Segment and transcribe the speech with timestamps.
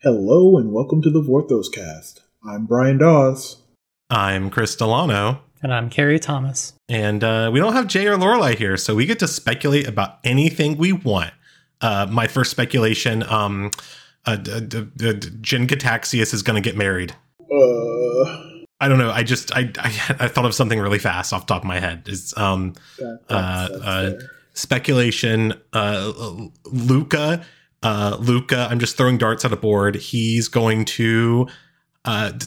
[0.00, 2.22] Hello and welcome to the Vorthos cast.
[2.48, 3.56] I'm Brian Dawes.
[4.10, 5.40] I'm Chris Delano.
[5.60, 6.74] And I'm Cary Thomas.
[6.88, 10.18] And uh, we don't have Jay or Lorelai here, so we get to speculate about
[10.22, 11.32] anything we want.
[11.80, 13.72] Uh, my first speculation: um,
[14.24, 17.14] uh, d- d- d- Jin Gitaxias is going to get married.
[17.40, 18.24] Uh,
[18.80, 19.10] I don't know.
[19.10, 19.88] I just I, I
[20.20, 22.04] I thought of something really fast off the top of my head.
[22.08, 23.84] Is um that, Uh, that's, that's
[24.24, 25.54] uh, speculation?
[25.72, 26.12] Uh,
[26.66, 27.44] Luca,
[27.82, 28.66] uh, Luca.
[28.70, 29.96] I'm just throwing darts at a board.
[29.96, 31.46] He's going to
[32.04, 32.46] uh d-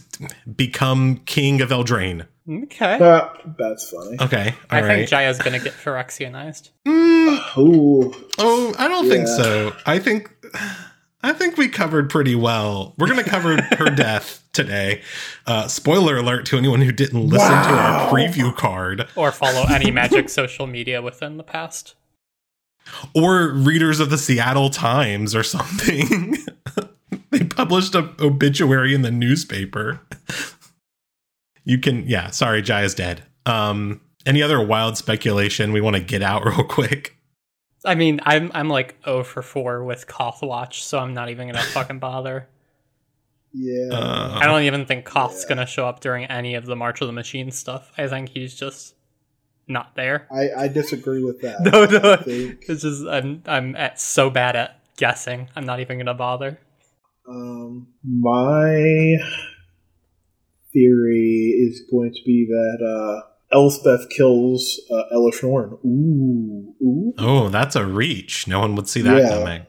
[0.55, 2.25] become king of Eldraine.
[2.49, 2.97] Okay.
[2.99, 4.17] Ah, that's funny.
[4.19, 5.09] Okay, I all think.
[5.09, 6.69] Jaya's gonna get Phyrexianized.
[6.87, 9.75] Mm, Ooh, Oh, I don't think so.
[9.85, 10.31] I think
[11.23, 12.95] I think we covered pretty well.
[12.97, 15.03] We're going to cover her death today.
[15.45, 19.91] Uh, spoiler alert to anyone who didn't listen to our preview card Or follow any
[19.91, 21.93] magic social media within the past.
[23.13, 26.35] Or readers of the Seattle Times or something.
[27.31, 29.99] they published a obituary in the newspaper.
[31.63, 32.29] you can, yeah.
[32.31, 33.23] Sorry, Jai is dead.
[33.45, 37.15] Um, any other wild speculation we want to get out real quick?
[37.83, 41.47] I mean, I'm I'm like 0 for 4 with Koth Watch, so I'm not even
[41.47, 42.47] gonna fucking bother.
[43.53, 43.89] yeah.
[43.91, 45.49] Uh, I don't even think Koth's Yeah.
[45.55, 47.91] gonna show up during any of the March of the Machine stuff.
[47.97, 48.93] I think he's just
[49.67, 50.27] not there.
[50.31, 51.57] I, I disagree with that.
[51.71, 52.13] No, no.
[52.13, 55.49] I think, It's just I'm I'm at so bad at guessing.
[55.55, 56.59] I'm not even gonna bother.
[57.27, 59.15] um, my
[60.73, 65.77] theory is going to be that uh, Elspeth kills uh, Elesh Norn.
[65.85, 68.47] Ooh, ooh, Oh, that's a reach.
[68.47, 69.29] No one would see that Yeah.
[69.29, 69.65] coming.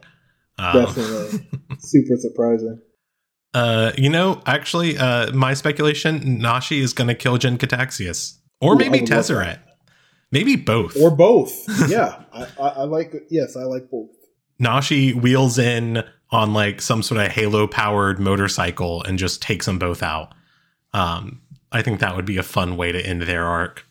[0.57, 1.49] Um, definitely.
[1.79, 2.79] Super surprising.
[3.53, 8.75] uh, you know, actually, uh, my speculation: Nashi is going to kill Jin Gitaxias, or
[8.75, 9.59] maybe I would love Tezzeret,
[10.33, 10.97] maybe both.
[10.97, 11.65] Or both.
[11.89, 13.13] yeah, I, I, I like.
[13.29, 14.09] Yes, I like both.
[14.59, 20.01] Nashi wheels in on like some sort of Halo-powered motorcycle and just takes them both
[20.01, 20.33] out.
[20.91, 23.85] Um, I think that would be a fun way to end their arc.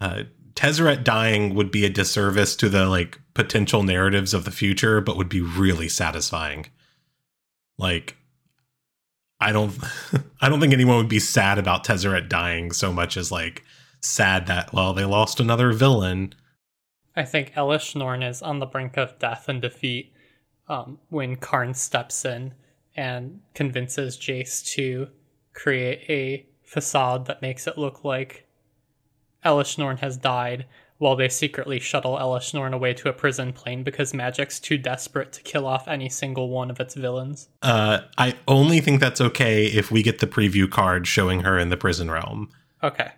[0.00, 5.00] Uh, Tezzeret dying would be a disservice to the like potential narratives of the future,
[5.00, 6.66] but would be really satisfying.
[7.78, 8.16] Like,
[9.40, 9.72] I don't,
[10.40, 13.62] I don't think anyone would be sad about Tezzeret dying so much as like
[14.00, 16.34] sad that well they lost another villain.
[17.16, 20.12] I think Elesh Norn is on the brink of death and defeat
[20.68, 22.54] um, when Karn steps in
[22.96, 25.08] and convinces Jace to
[25.52, 28.46] create a facade that makes it look like
[29.44, 30.66] Elesh Norn has died
[30.98, 35.32] while they secretly shuttle Elesh Norn away to a prison plane because Magic's too desperate
[35.32, 37.48] to kill off any single one of its villains.
[37.62, 41.68] Uh, I only think that's okay if we get the preview card showing her in
[41.68, 42.50] the prison realm.
[42.82, 43.12] Okay.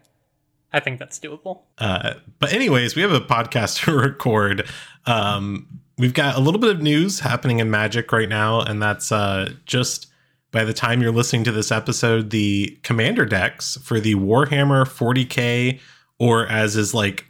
[0.73, 1.63] I think that's doable.
[1.79, 4.69] Uh, but anyways, we have a podcast to record.
[5.07, 9.13] Um, we've got a little bit of news happening in Magic right now, and that's
[9.13, 10.07] uh, just
[10.53, 15.81] by the time you're listening to this episode, the commander decks for the Warhammer 40k,
[16.19, 17.27] or as is like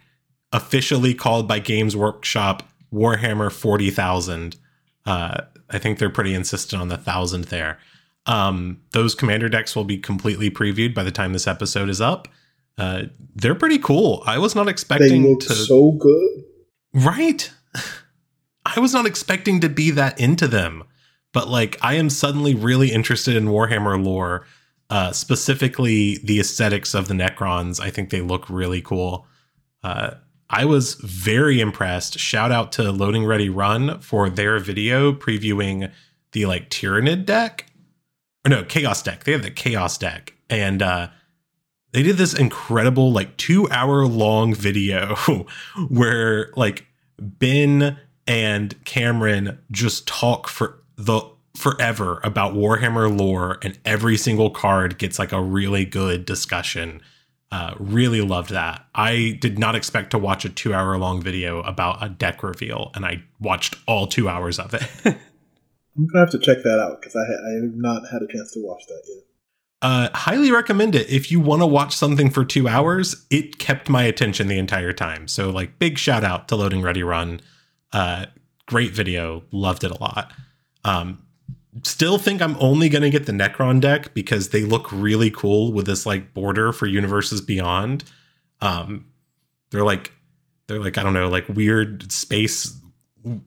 [0.53, 2.63] officially called by Games Workshop,
[2.93, 4.57] Warhammer 40,000.
[5.05, 7.79] Uh, I think they're pretty insistent on the thousand there.
[8.25, 12.27] Um, those commander decks will be completely previewed by the time this episode is up.
[12.77, 13.03] Uh,
[13.35, 14.23] they're pretty cool.
[14.25, 16.43] I was not They expecting look to so good.
[16.93, 17.51] right.
[18.65, 20.83] I was not expecting to be that into them,
[21.33, 24.45] but like I am suddenly really interested in Warhammer lore,
[24.89, 27.79] uh, specifically the aesthetics of the Necrons.
[27.79, 29.25] I think they look really cool.
[29.83, 30.11] Uh,
[30.49, 32.19] I was very impressed.
[32.19, 35.91] Shout out to Loading Ready Run for their video previewing
[36.33, 37.65] the like Tyranid deck.
[38.45, 39.23] Or no, Chaos deck.
[39.23, 40.33] They have the Chaos deck.
[40.49, 41.07] And uh
[41.91, 45.15] they did this incredible like 2 hour long video
[45.89, 46.85] where like
[47.19, 47.97] Ben
[48.27, 51.21] and Cameron just talk for the
[51.55, 57.01] forever about Warhammer lore and every single card gets like a really good discussion.
[57.51, 58.85] Uh, really loved that.
[58.95, 62.91] I did not expect to watch a two hour long video about a deck reveal,
[62.95, 64.83] and I watched all two hours of it.
[65.05, 68.53] I'm gonna have to check that out because I, I have not had a chance
[68.53, 69.23] to watch that yet.
[69.81, 71.09] Uh, highly recommend it.
[71.09, 74.93] If you want to watch something for two hours, it kept my attention the entire
[74.93, 75.27] time.
[75.27, 77.41] So, like, big shout out to Loading Ready Run.
[77.91, 78.27] Uh,
[78.67, 79.43] great video.
[79.51, 80.31] Loved it a lot.
[80.83, 81.25] Um,
[81.83, 85.71] still think I'm only going to get the Necron deck because they look really cool
[85.73, 88.03] with this like border for Universes Beyond.
[88.61, 89.05] Um,
[89.71, 90.11] they're like,
[90.67, 92.77] they're like, I don't know, like weird space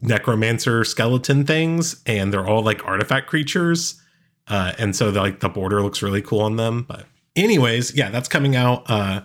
[0.01, 4.01] necromancer skeleton things, and they're all like artifact creatures.
[4.47, 6.83] Uh, and so the, like the border looks really cool on them.
[6.87, 7.05] But
[7.35, 8.83] anyways, yeah, that's coming out.
[8.89, 9.21] Uh,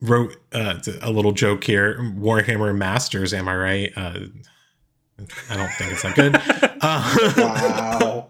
[0.00, 1.98] wrote uh, a little joke here.
[1.98, 3.92] Warhammer Masters, am I right?
[3.96, 4.20] Uh,
[5.48, 6.70] I don't think it's that good.
[6.86, 8.28] Uh, Wow.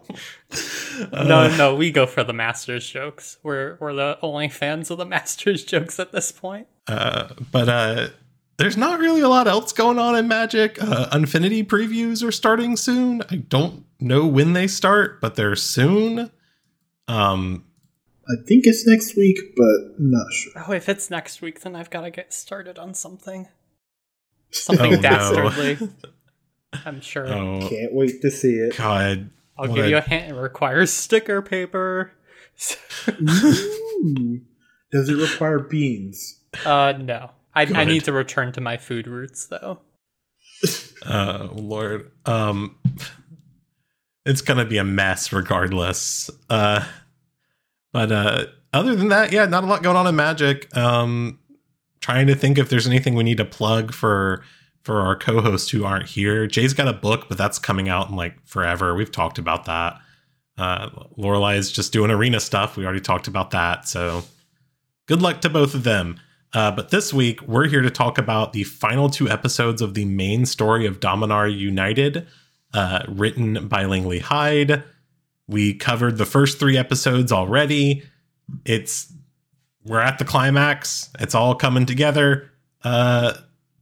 [1.11, 3.37] no, no, we go for the Masters jokes.
[3.43, 6.67] We're we're the only fans of the Masters jokes at this point.
[6.87, 8.07] Uh, but uh,
[8.57, 10.81] there's not really a lot else going on in Magic.
[10.81, 13.21] Uh, Unfinity previews are starting soon.
[13.29, 16.31] I don't know when they start, but they're soon.
[17.07, 17.65] Um,
[18.27, 20.51] I think it's next week, but not sure.
[20.67, 23.47] Oh, if it's next week, then I've got to get started on something.
[24.51, 25.01] Something Oh, no.
[25.01, 25.89] dastardly.
[26.85, 27.27] I'm sure.
[27.27, 28.77] oh Can't wait to see it.
[28.77, 30.31] God, I'll what give you a hint.
[30.31, 32.13] It requires sticker paper.
[34.91, 36.39] Does it require beans?
[36.65, 37.31] uh, no.
[37.55, 39.79] I, I need to return to my food roots, though.
[41.05, 42.77] uh, Lord, um,
[44.25, 46.29] it's gonna be a mess regardless.
[46.49, 46.83] Uh,
[47.93, 50.75] but uh, other than that, yeah, not a lot going on in Magic.
[50.75, 51.39] Um,
[52.01, 54.43] trying to think if there's anything we need to plug for
[54.83, 56.45] for our co-hosts who aren't here.
[56.45, 58.93] Jay's got a book, but that's coming out in like forever.
[58.93, 59.99] We've talked about that.
[60.59, 62.77] Uh, Lorelai is just doing arena stuff.
[62.77, 63.87] We already talked about that.
[63.87, 64.23] So
[65.07, 66.19] good luck to both of them.
[66.55, 70.05] Uh, but this week, we're here to talk about the final two episodes of the
[70.05, 72.25] main story of Dominaria United,
[72.73, 74.81] uh, written by Langley Hyde.
[75.49, 78.03] We covered the first three episodes already.
[78.63, 79.11] It's
[79.83, 81.09] we're at the climax.
[81.19, 82.49] It's all coming together.
[82.85, 83.33] Uh,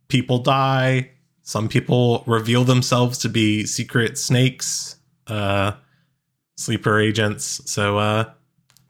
[0.08, 1.12] people die.
[1.44, 4.96] Some people reveal themselves to be secret snakes,
[5.28, 5.74] uh,
[6.58, 7.62] sleeper agents.
[7.70, 8.32] So uh,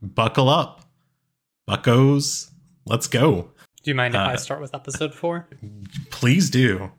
[0.01, 0.85] buckle up,
[1.67, 2.49] buckos.
[2.85, 3.52] Let's go.
[3.83, 5.47] Do you mind if I Uh, start with episode four?
[6.09, 6.91] Please do.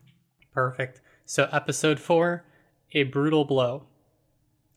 [0.53, 1.01] Perfect.
[1.25, 2.45] So, episode four
[2.93, 3.87] A Brutal Blow.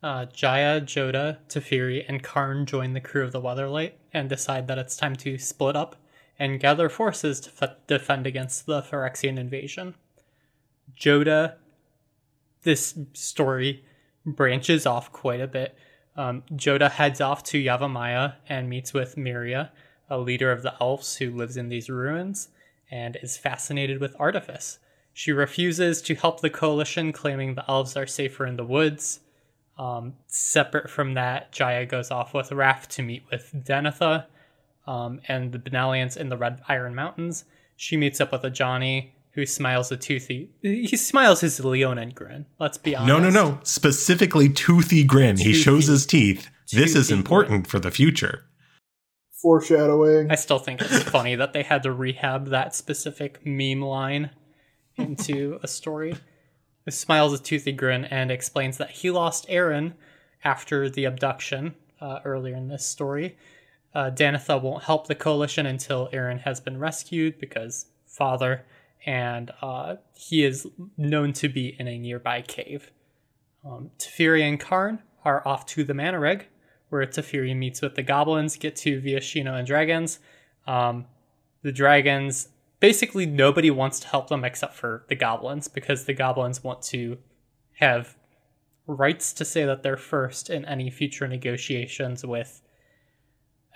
[0.02, 4.78] Uh, Jaya, Jodah, Teferi, and Karn join the crew of the Weatherlight and decide that
[4.78, 5.96] it's time to split up
[6.38, 9.94] and gather forces to f- defend against the Phyrexian invasion.
[10.99, 11.56] Jodah,
[12.62, 13.84] this story
[14.25, 15.76] branches off quite a bit.
[16.16, 19.72] Um, Jodah heads off to Yavimaya and meets with Meria,
[20.10, 22.49] a leader of the elves who lives in these ruins
[22.90, 24.78] and is fascinated with artifice.
[25.12, 29.20] She refuses to help the coalition, claiming the elves are safer in the woods.
[29.76, 34.26] Um, separate from that, Jaya goes off with Raff to meet with Danitha
[34.87, 37.44] um, and the Benalians in the Red Iron Mountains.
[37.76, 40.50] She meets up with Ajani who smiles a toothy.
[40.62, 42.46] He smiles his Leonin grin.
[42.58, 43.06] Let's be honest.
[43.06, 43.60] No, no, no.
[43.62, 45.37] Specifically, toothy grin.
[45.37, 46.49] he shows his teeth.
[46.72, 48.44] This is Toothy important for the future.
[49.40, 50.31] Foreshadowing.
[50.31, 54.31] I still think it's funny that they had to rehab that specific meme line
[54.96, 56.17] into a story.
[56.85, 59.94] He smiles a toothy grin and explains that he lost Aron
[60.43, 63.37] after the abduction uh, earlier in this story.
[63.94, 68.64] Uh, Danitha won't help the coalition until Aron has been rescued because father,
[69.06, 72.91] and uh, he is known to be in a nearby cave.
[73.64, 76.46] Um, Teferi and Karn are off to the mana rig,
[76.88, 80.19] where Teferi meets with the goblins, Ghitu Viashino and dragons.
[80.67, 81.06] Um,
[81.62, 82.49] the dragons,
[82.81, 87.19] basically, nobody wants to help them except for the goblins because the goblins want to
[87.75, 88.17] have
[88.87, 92.62] rights to say that they're first in any future negotiations with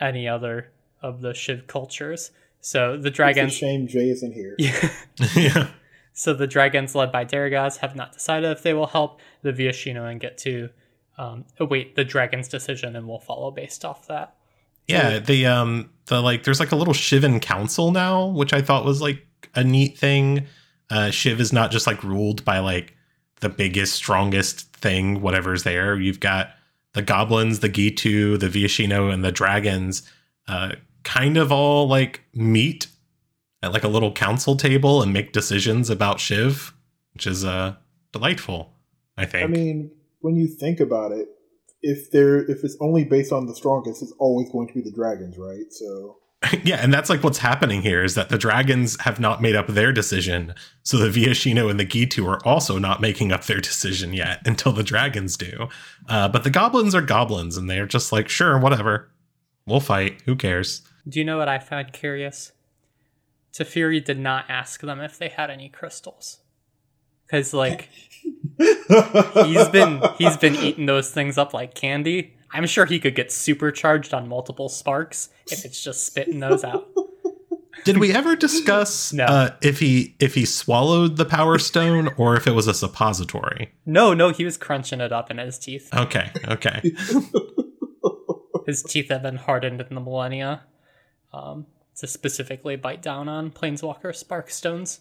[0.00, 0.72] any other
[1.02, 2.30] of the Shiv cultures.
[2.60, 3.52] So the It's a dragons.
[3.52, 4.56] shame Jay isn't here.
[5.36, 5.68] yeah.
[6.14, 10.10] So the dragons led by Darigaaz have not decided if they will help the Viashino
[10.10, 10.70] and Ghitu
[11.18, 14.34] um, await the dragon's decision and we'll follow based off that.
[14.88, 18.84] Yeah, the um the like there's like a little Shivan council now, which I thought
[18.84, 20.46] was like a neat thing.
[20.90, 22.96] Uh Shiv is not just like ruled by like
[23.40, 25.98] the biggest, strongest thing, whatever's there.
[25.98, 26.50] You've got
[26.94, 30.02] the goblins, the Ghitu, the Viashino, and the dragons
[30.48, 30.72] uh
[31.04, 32.88] kind of all like meet
[33.62, 36.74] at like a little council table and make decisions about Shiv,
[37.14, 37.76] which is uh
[38.10, 38.72] delightful,
[39.16, 39.44] I think.
[39.44, 39.90] I mean,
[40.22, 41.28] when you think about it,
[41.82, 44.92] if they're if it's only based on the strongest, it's always going to be the
[44.92, 45.70] dragons, right?
[45.70, 46.18] So
[46.64, 49.68] yeah, and that's like what's happening here is that the dragons have not made up
[49.68, 50.54] their decision.
[50.82, 54.72] So the Viashino and the Ghitu are also not making up their decision yet until
[54.72, 55.68] the dragons do.
[56.08, 59.08] Uh, but the goblins are goblins and they're just like, sure, whatever.
[59.66, 60.22] We'll fight.
[60.24, 60.82] Who cares?
[61.08, 62.52] Do you know what I found curious?
[63.52, 66.41] Teferi did not ask them if they had any crystals.
[67.32, 67.88] Cause like
[68.58, 72.34] he's been he's been eating those things up like candy.
[72.52, 76.86] I'm sure he could get supercharged on multiple sparks if it's just spitting those out.
[77.84, 79.24] Did we ever discuss No.
[79.24, 83.72] uh, if he if he swallowed the power stone or if it was a suppository?
[83.86, 85.88] No, no, he was crunching it up in his teeth.
[85.92, 86.92] Okay, okay.
[88.66, 90.62] His teeth have been hardened in the millennia
[91.32, 95.00] um, to specifically bite down on Planeswalker Spark Stones.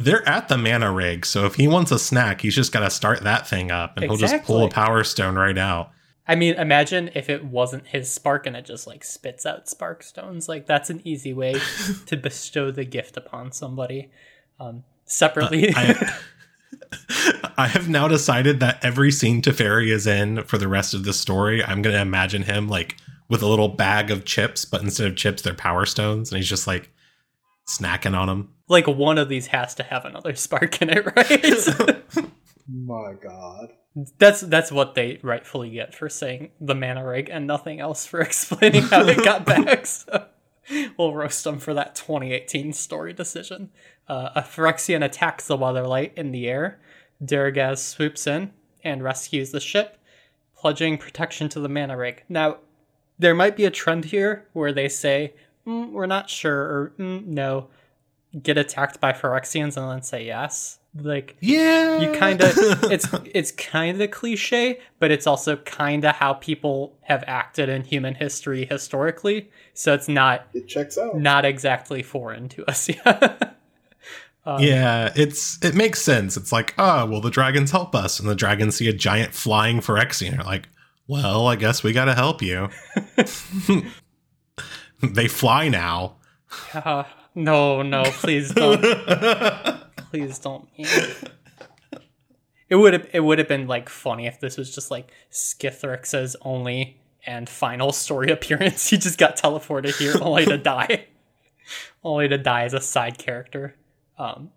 [0.00, 2.90] They're at the mana rig, so if he wants a snack, he's just got to
[2.90, 5.90] start that thing up and he'll just pull a power stone right out.
[6.26, 10.02] I mean, imagine if it wasn't his spark and it just like spits out spark
[10.04, 10.48] stones.
[10.48, 11.56] Like that's an easy way
[12.06, 14.10] to bestow the gift upon somebody.
[14.60, 16.18] Um, separately, I,
[17.56, 21.12] I have now decided that every scene Teferi is in for the rest of the
[21.12, 22.96] story, I'm going to imagine him like
[23.28, 26.48] with a little bag of chips, but instead of chips, they're power stones, and he's
[26.48, 26.90] just like
[27.78, 28.54] snacking on them.
[28.68, 32.26] like one of these has to have another spark in it, right?
[32.68, 33.70] My God.
[34.18, 38.20] that's that's what they rightfully get for saying the mana rig and nothing else for
[38.30, 39.86] explaining how it got back.
[40.70, 43.70] So we'll roast them for that 2018 story decision.
[44.08, 46.78] Uh, a Phyrexian attacks the Weatherlight in the air.
[47.24, 48.52] Darigaaz swoops in
[48.84, 49.98] and rescues the ship,
[50.56, 52.22] pledging protection to the mana rig.
[52.28, 52.58] Now,
[53.18, 55.34] there might be a trend here where they say,
[55.66, 57.68] mm, "We're not sure," or mm, "No,"
[58.42, 60.78] get attacked by Phyrexians and then say yes.
[60.94, 62.50] Like Yeah, you kind of
[62.90, 67.84] it's it's kind of cliche but it's also kind of how people have acted in
[67.84, 71.16] human history historically so it's not It checks out.
[71.16, 73.56] not exactly foreign to us yet
[74.58, 76.36] yeah, it's it makes sense.
[76.36, 79.78] It's like, ah, well, the dragons help us, and the dragons see a giant flying
[79.78, 80.32] Phyrexian.
[80.32, 80.68] They're like,
[81.06, 82.68] well, I guess we got to help you.
[85.12, 86.16] they fly now.
[86.74, 87.04] Uh,
[87.34, 88.80] no no please don't.
[90.10, 91.30] Please don't it.
[92.68, 97.00] Would have it would have been like funny if this was just like Skithiryx's only
[97.24, 98.88] and final story appearance.
[98.88, 101.06] He just got teleported here only to die.
[102.02, 103.76] Only to die as a side character.
[104.18, 104.50] Um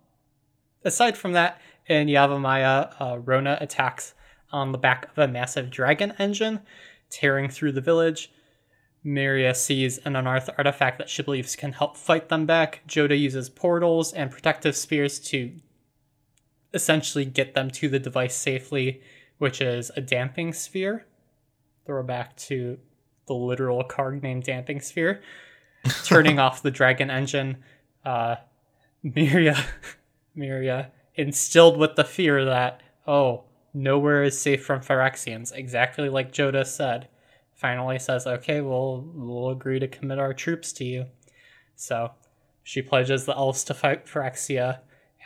[0.84, 4.16] aside from that in Yavimaya uh, Rona attacks
[4.52, 6.62] on the back of a massive dragon engine
[7.12, 8.32] tearing through the village
[9.04, 12.82] Meria sees an unearthed artifact that she believes can help fight them back.
[12.88, 15.52] Jodah uses portals and protective spears to
[16.74, 19.02] essentially get them to the device safely,
[19.38, 21.06] which is a damping sphere.
[21.86, 22.80] Throwback to
[23.28, 25.22] the literal card named Damping Sphere.
[26.06, 27.58] Turning off the dragon engine,
[28.06, 28.36] uh,
[29.02, 29.66] Meria,
[30.36, 33.44] Meria, instilled with the fear that, oh,
[33.74, 37.10] nowhere is safe from Phyrexians, exactly like Jodah said
[37.64, 41.06] finally says, "Okay, we'll we'll agree to commit our troops to you."
[41.78, 42.12] So
[42.62, 44.82] she pledges the elves to fight Phyrexia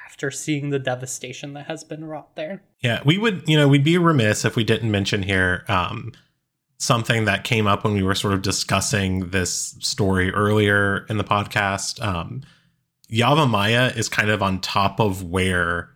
[0.06, 2.62] after seeing the devastation that has been wrought there.
[2.80, 6.14] Yeah, we would, you know, we'd be remiss if we didn't mention here um,
[6.78, 11.24] something that came up when we were sort of discussing this story earlier in the
[11.24, 12.02] podcast.
[12.06, 12.44] Um,
[13.12, 15.90] Yavimaya is kind of on top of where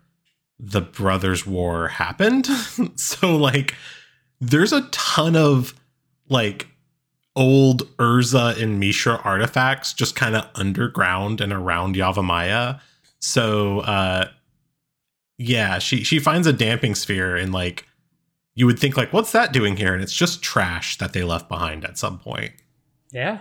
[0.59, 2.47] the Brothers' War happened.
[2.95, 3.75] so, like,
[4.39, 5.75] there's a ton of
[6.31, 6.67] like
[7.35, 12.81] old Urza and Mishra artifacts just kind of underground and around Yavimaya.
[13.19, 14.29] So, uh,
[15.37, 17.85] yeah, she she finds a damping sphere and like
[18.53, 21.49] you would think like what's that doing here and it's just trash that they left
[21.49, 22.53] behind at some point.
[23.11, 23.39] Yeah.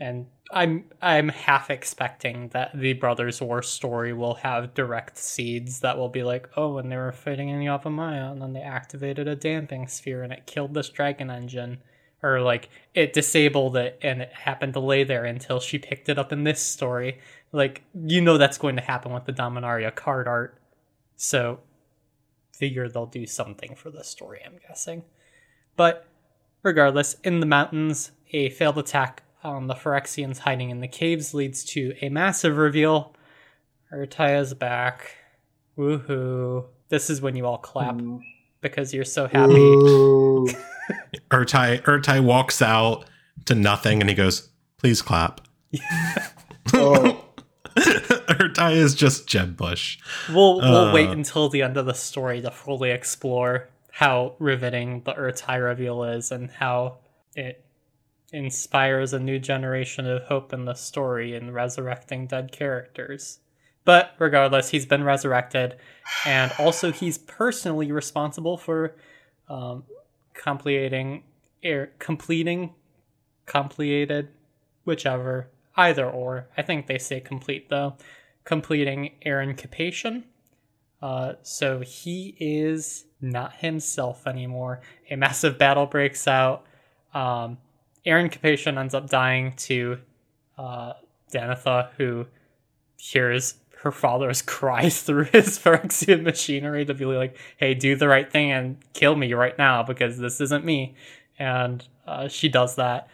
[0.00, 5.96] And I'm I'm half expecting that the Brothers War story will have direct seeds that
[5.96, 9.36] will be like, oh, when they were fighting in Yavimaya, and then they activated a
[9.36, 11.78] damping sphere and it killed this dragon engine.
[12.22, 16.18] Or like it disabled it and it happened to lay there until she picked it
[16.18, 17.18] up in this story.
[17.50, 20.58] Like you know that's going to happen with the Dominaria card art.
[21.16, 21.60] So
[22.52, 25.02] figure they'll do something for this story, I'm guessing.
[25.76, 26.06] But
[26.62, 31.64] regardless, in the mountains, a failed attack on the Phyrexians hiding in the caves leads
[31.64, 33.14] to a massive reveal.
[33.92, 35.16] Ertai's back.
[35.76, 36.66] Woohoo.
[36.88, 38.18] This is when you all clap hmm.
[38.62, 39.52] Because you're so happy.
[39.54, 40.48] Ooh.
[41.30, 43.04] Ertai Ertai walks out
[43.44, 45.40] to nothing and he goes, "Please clap."
[46.74, 47.24] oh,
[47.76, 49.98] Ertai is just Jeb Bush.
[50.32, 51.12] We'll we'll wait Uh.
[51.12, 56.30] until the end of the story to fully explore how riveting the Ertai reveal is
[56.32, 56.98] and how
[57.36, 57.64] it
[58.32, 63.40] inspires a new generation of hope in the story in resurrecting dead characters.
[63.84, 65.76] But regardless, he's been resurrected,
[66.24, 68.94] and also he's personally responsible for
[69.48, 69.84] um,
[70.34, 71.24] completing,
[71.64, 72.74] er, completing,
[73.46, 74.28] completed,
[74.84, 76.48] whichever, either or.
[76.56, 77.96] I think they say complete though.
[78.44, 80.24] Completing Aron Capashen.
[81.00, 84.80] Uh, so he is not himself anymore.
[85.10, 86.64] A massive battle breaks out.
[87.14, 87.58] Um,
[88.04, 89.98] Aron Capashen ends up dying to
[90.58, 90.94] uh,
[91.32, 92.26] Danitha, who
[92.96, 98.30] hears her father's cries through his Phyrexian machinery to be like, hey, do the right
[98.30, 100.94] thing and kill me right now because this isn't me.
[101.38, 103.08] And uh, she does that.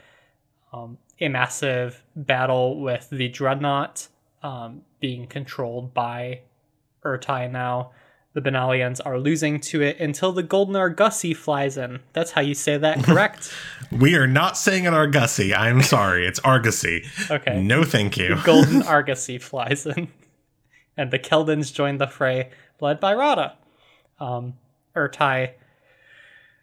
[0.72, 4.08] Um, a massive battle with the Dreadnought
[4.42, 6.40] um, being controlled by
[7.04, 7.92] Urtai now.
[8.34, 12.00] the Benalians are losing to it until the Golden Argosy flies in.
[12.12, 13.52] That's how you say that, correct?
[13.90, 15.54] We are not saying an Argosy.
[15.54, 16.26] I'm sorry.
[16.26, 17.04] It's Argosy.
[17.30, 17.60] Okay.
[17.60, 18.36] No, thank you.
[18.44, 20.08] Golden Argosy flies in.
[20.98, 22.50] And the Keldons join the fray,
[22.80, 23.56] led by Radha.
[24.18, 24.54] Um,
[24.96, 25.52] Ertai,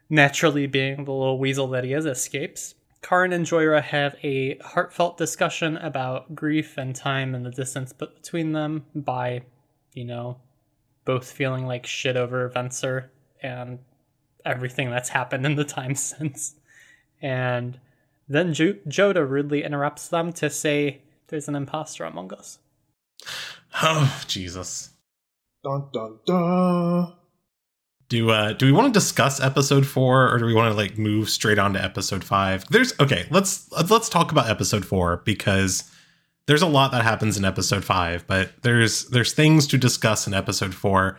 [0.10, 2.76] naturally being the little weasel that he is, escapes.
[3.02, 8.16] Karn and Jhoira have a heartfelt discussion about grief and time and the distance put
[8.16, 9.44] between them by,
[9.94, 10.38] you know,
[11.06, 13.10] both feeling like shit over Venser
[13.42, 13.80] and
[14.44, 16.56] everything that's happened in the time since.
[17.22, 17.80] And
[18.28, 22.60] then jo- Jodah rudely interrupts them to say, There's an imposter among us.
[23.82, 24.92] Oh, Jesus.
[25.64, 27.14] Dun dun dun.
[28.08, 30.98] Do uh do we want to discuss episode 4 or do we want to like
[30.98, 32.66] move straight on to episode 5?
[32.70, 35.90] There's okay, let's let's talk about episode 4 because
[36.46, 40.36] there's a lot that happens in episode 5, but there's there's things to discuss in
[40.36, 41.18] episode 4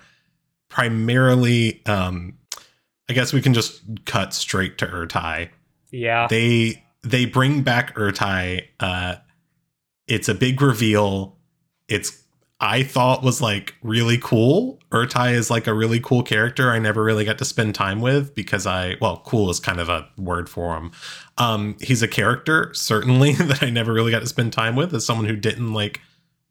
[0.68, 2.38] primarily um
[3.08, 5.48] I guess we can just cut straight to Ertai.
[5.90, 6.28] Yeah.
[6.28, 9.16] They they bring back Ertai uh
[10.06, 11.35] it's a big reveal.
[11.88, 12.22] It's
[12.58, 14.80] I thought was like really cool.
[14.90, 18.34] Ertai is like a really cool character I never really got to spend time with
[18.34, 20.90] because I well, cool is kind of a word for him.
[21.36, 25.04] Um he's a character certainly that I never really got to spend time with as
[25.04, 26.00] someone who didn't like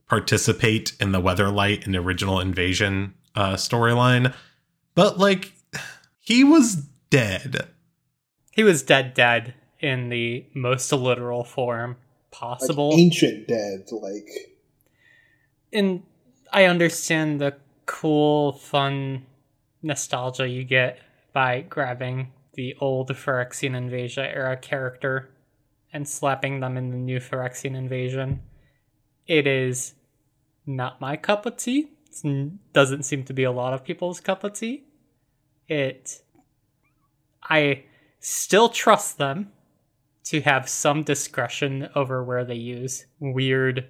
[0.08, 4.34] participate in the Weatherlight and original invasion uh storyline.
[4.94, 5.54] But like
[6.20, 6.75] he was
[7.10, 7.68] dead.
[8.51, 12.92] He was dead, dead in the most literal form Like possible.
[12.94, 14.27] ancient dead, like
[15.75, 16.03] and
[16.51, 19.25] I understand the cool, fun
[19.84, 21.00] nostalgia you get
[21.34, 25.29] by grabbing the old Phyrexian Invasion era character
[25.91, 28.41] and slapping them in the new Phyrexian Invasion.
[29.27, 29.94] It is
[30.65, 31.89] not my cup of tea.
[32.24, 34.86] It doesn't seem to be a lot of people's cup of tea.
[35.67, 36.22] It.
[37.44, 37.84] I
[38.20, 39.51] still trust them
[40.25, 43.88] to have some discretion over where they use weird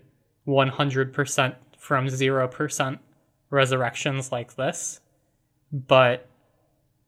[0.48, 3.00] 100% from 0%
[3.52, 5.02] resurrections like this.
[5.72, 6.28] But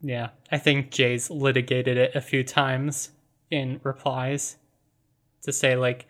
[0.02, 3.10] yeah, I think Jay's litigated it a few times
[3.50, 4.58] in replies
[5.42, 6.06] to say, like,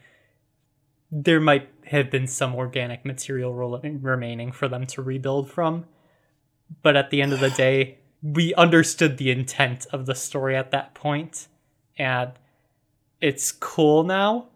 [1.10, 5.86] there might have been some organic material remaining for them to rebuild from.
[6.82, 10.72] But at the end of the day, we understood the intent of the story at
[10.72, 11.48] that point,
[11.98, 12.34] and
[13.22, 14.50] it's cool now.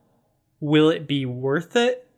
[0.59, 2.10] Will it be worth it?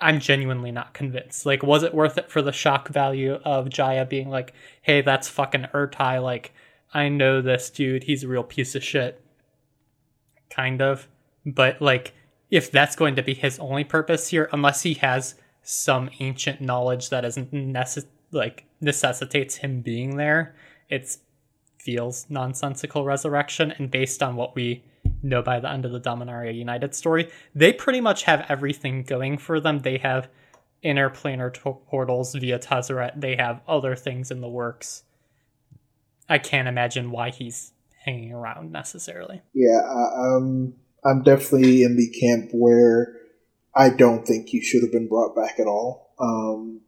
[0.00, 1.46] I'm genuinely not convinced.
[1.46, 5.28] Like, was it worth it for the shock value of Jaya being like, hey, that's
[5.28, 6.22] fucking Ertai?
[6.22, 6.52] Like,
[6.92, 8.04] I know this dude.
[8.04, 9.22] He's a real piece of shit.
[10.50, 11.08] Kind of.
[11.46, 12.12] But, like,
[12.50, 17.10] if that's going to be his only purpose here, unless he has some ancient knowledge
[17.10, 20.54] that isn't necess- like necessitates him being there,
[20.88, 21.16] it
[21.78, 23.72] feels nonsensical resurrection.
[23.78, 24.84] And based on what we
[25.26, 29.38] know by the end of the Dominaria United story, they pretty much have everything going
[29.38, 29.80] for them.
[29.80, 30.28] They have
[30.84, 31.54] interplanar
[31.86, 33.20] portals via Tezzeret.
[33.20, 35.02] They have other things in the works.
[36.28, 37.72] I can't imagine why he's
[38.04, 39.42] hanging around necessarily.
[39.52, 39.80] yeah,
[40.16, 43.16] um, I'm definitely in the camp where
[43.74, 46.14] I don't think he should have been brought back at all.
[46.20, 46.80] Um,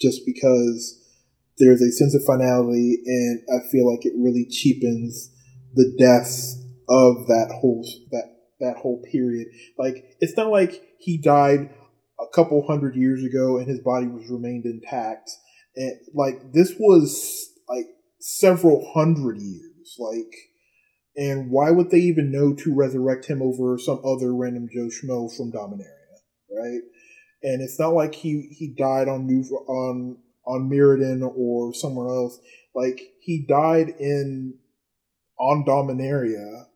[0.00, 0.98] just because
[1.58, 5.30] there's a sense of finality, and I feel like it really cheapens
[5.74, 6.59] the deaths
[6.90, 8.24] of that whole that
[8.58, 9.46] that whole period.
[9.78, 11.70] Like it's not like he died
[12.20, 15.30] a couple hundred years ago and his body was remained intact.
[15.76, 17.86] And like this was like
[18.18, 19.96] several hundred years.
[19.98, 20.34] Like
[21.16, 25.34] and why would they even know to resurrect him over some other random Joe Schmo
[25.34, 26.18] from Dominaria,
[26.50, 26.80] right?
[27.42, 32.38] And it's not like he he died on New on on Mirrodin or somewhere else.
[32.74, 34.58] Like he died in
[35.38, 36.66] on Dominaria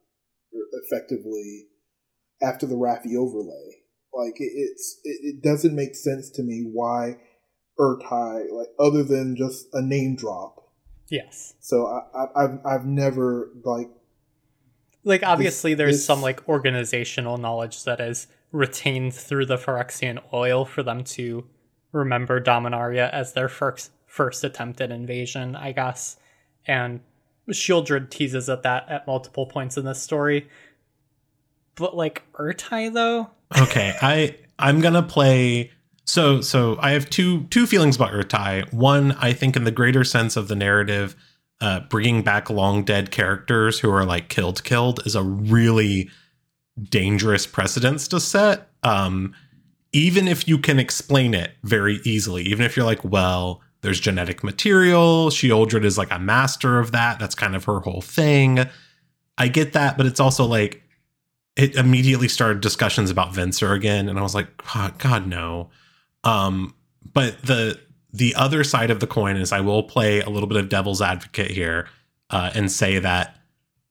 [0.72, 1.66] effectively
[2.42, 3.82] after the Rathi overlay.
[4.12, 7.16] Like it, it's it, it doesn't make sense to me why
[7.78, 10.70] Ertai like other than just a name drop.
[11.10, 11.54] Yes.
[11.60, 13.90] So I, I I've I've never like
[15.02, 20.64] Like obviously there's this- some like organizational knowledge that is retained through the Phyrexian oil
[20.64, 21.44] for them to
[21.90, 26.16] remember Dominaria as their first first attempt at invasion, I guess.
[26.66, 27.00] And
[27.50, 30.48] Sheoldred teases at that at multiple points in this story.
[31.74, 35.70] But like Ertai though, okay, I I'm gonna play.
[36.06, 38.72] So so I have two two feelings about Ertai.
[38.72, 41.16] One, I think in the greater sense of the narrative,
[41.60, 46.10] uh, bringing back long dead characters who are like killed killed is a really
[46.82, 48.68] dangerous precedence to set.
[48.82, 49.34] Um,
[49.92, 54.42] even if you can explain it very easily, even if you're like, well, there's genetic
[54.42, 55.28] material.
[55.28, 57.18] Sheoldred is like a master of that.
[57.18, 58.60] That's kind of her whole thing.
[59.36, 60.82] I get that, but it's also like
[61.54, 64.48] it immediately started discussions about Venser again, and I was like,
[64.98, 65.68] God, no.
[66.24, 66.74] Um,
[67.12, 67.78] but the
[68.10, 71.02] the other side of the coin is I will play a little bit of devil's
[71.02, 71.86] advocate here
[72.30, 73.36] uh, and say that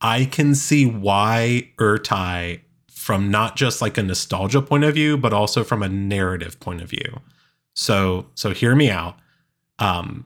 [0.02, 5.34] I can see why Ertai, from not just like a nostalgia point of view, but
[5.34, 7.20] also from a narrative point of view.
[7.76, 9.20] So so hear me out.
[9.84, 10.26] Um,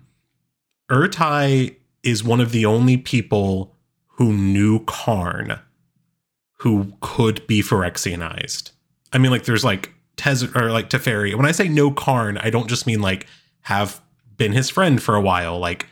[0.90, 5.60] Ertai is one of the only people who knew Karn
[6.60, 8.72] who could be Phyrexianized.
[9.14, 11.36] I mean, like there's like Tez or like Teferi.
[11.36, 13.28] When I say know Karn, I don't just mean like
[13.62, 14.02] have
[14.38, 15.88] been his friend for a while, like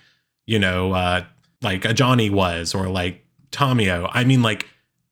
[0.46, 1.26] you know, uh,
[1.62, 4.10] like Ajani was, or like Tamiyo.
[4.14, 4.68] I mean, like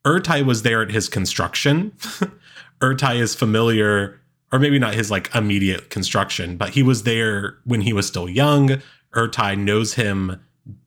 [0.06, 1.92] Ertai was there at his construction.
[2.82, 4.20] Ertai is familiar,
[4.54, 8.30] or maybe not his like immediate construction, but he was there when he was still
[8.30, 8.82] young.
[9.16, 10.40] Ertai knows him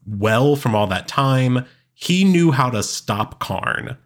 [0.07, 1.67] well from all that time.
[1.93, 3.97] He knew how to stop Karn.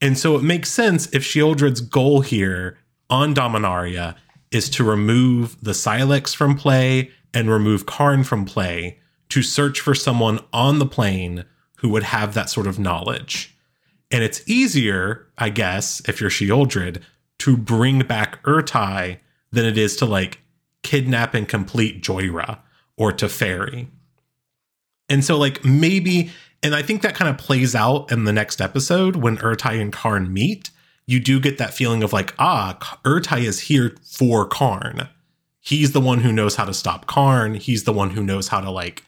[0.00, 2.78] And so it makes sense if Sheoldred's goal here
[3.10, 4.14] on Dominaria
[4.52, 9.96] is to remove the Sylex from play and remove Karn from play to search for
[9.96, 11.44] someone on the plane
[11.78, 13.56] who would have that sort of knowledge.
[14.12, 17.02] And it's easier, I guess, if you're Sheoldred,
[17.38, 19.18] to bring back Ertai
[19.52, 20.40] than it is to like
[20.82, 22.58] kidnap and complete Jhoira
[22.96, 23.88] or Teferi.
[25.08, 26.30] And so, like, maybe,
[26.62, 29.92] and I think that kind of plays out in the next episode when Ertai and
[29.92, 30.70] Karn meet.
[31.06, 35.08] You do get that feeling of like, ah, Ertai is here for Karn.
[35.60, 37.54] He's the one who knows how to stop Karn.
[37.54, 39.04] He's the one who knows how to like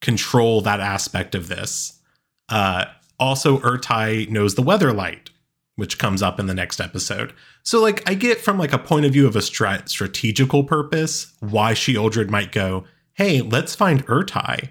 [0.00, 2.00] control that aspect of this.
[2.48, 2.86] Uh,
[3.18, 5.30] also, Ertai knows the weather light,
[5.76, 7.32] which comes up in the next episode.
[7.62, 11.32] So, like, I get from like a point of view of a strat- strategical purpose
[11.40, 14.70] why Sheoldred might go, "Hey, let's find Ertai.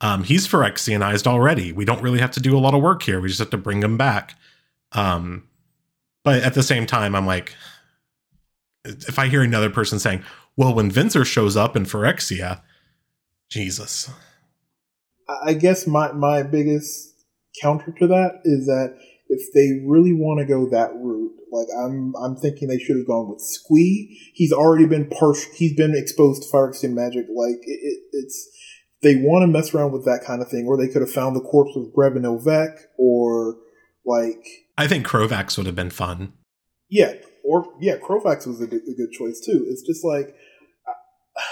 [0.00, 1.72] Um, he's Phyrexianized already.
[1.72, 3.20] We don't really have to do a lot of work here.
[3.20, 4.34] We just have to bring him back."
[4.92, 5.44] Um,
[6.24, 7.54] but at the same time, I'm like,
[8.84, 10.22] if I hear another person saying,
[10.56, 12.62] "Well, when Venser shows up in Phyrexia,"
[13.50, 14.10] Jesus.
[15.44, 17.14] I guess my my biggest
[17.60, 18.96] counter to that is that
[19.30, 23.06] if they really want to go that route, like I'm I'm thinking they should have
[23.06, 24.18] gone with Squee.
[24.34, 25.50] He's already been partial.
[25.54, 27.26] He's been exposed to fire Phyrexian magic.
[27.34, 28.48] Like it, it, it's
[29.02, 31.34] they want to mess around with that kind of thing, or they could have found
[31.34, 33.56] the corpse of Greven il-Vec, or
[34.04, 34.44] like
[34.76, 36.32] I think Crovax would have been fun.
[36.88, 37.14] Yeah,
[37.44, 39.64] or yeah, Crovax was a, good- a good choice too.
[39.68, 40.34] It's just like
[40.88, 40.92] uh,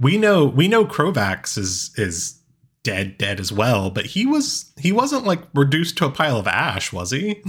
[0.00, 2.40] We know we know Crovax is is
[2.84, 6.46] dead dead as well, but he was he wasn't like reduced to a pile of
[6.46, 7.42] ash, was he?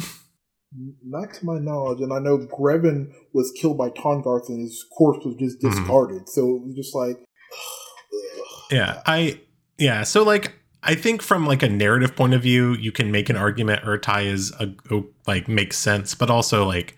[1.06, 5.26] not to my knowledge, and I know Greven was killed by Tahngarth, and his corpse
[5.26, 5.70] was just Mhm.
[5.72, 6.28] discarded.
[6.28, 7.18] So it was just like,
[8.72, 9.40] Yeah, I
[9.78, 13.30] yeah, so like I think from like a narrative point of view, you can make
[13.30, 16.96] an argument Ertai is a, a like makes sense, but also like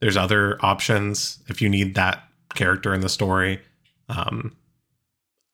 [0.00, 2.22] there's other options if you need that
[2.54, 3.60] character in the story.
[4.08, 4.56] Um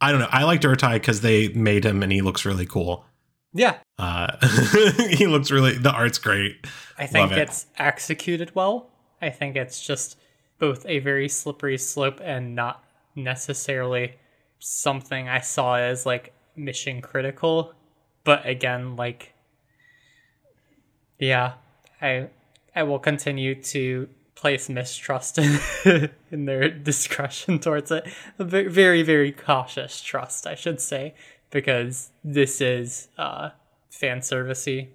[0.01, 0.29] I don't know.
[0.31, 3.05] I liked Ertai because they made him and he looks really cool.
[3.55, 4.37] Yeah, Uh
[5.11, 6.67] he looks really the art's great.
[6.99, 7.39] I think it.
[7.39, 8.91] it's executed well.
[9.21, 10.19] I think it's just
[10.59, 12.85] both a very slippery slope and not
[13.15, 14.17] necessarily
[14.59, 17.73] something I saw as like mission critical.
[18.25, 19.35] But again, like
[21.19, 21.55] yeah,
[22.01, 22.29] I
[22.75, 24.09] I will continue to
[24.39, 25.59] place mistrust in
[26.31, 28.07] in their discretion towards it.
[28.39, 31.15] A very very cautious trust, I should say,
[31.51, 33.51] because this is uh
[33.91, 34.89] fan servicey.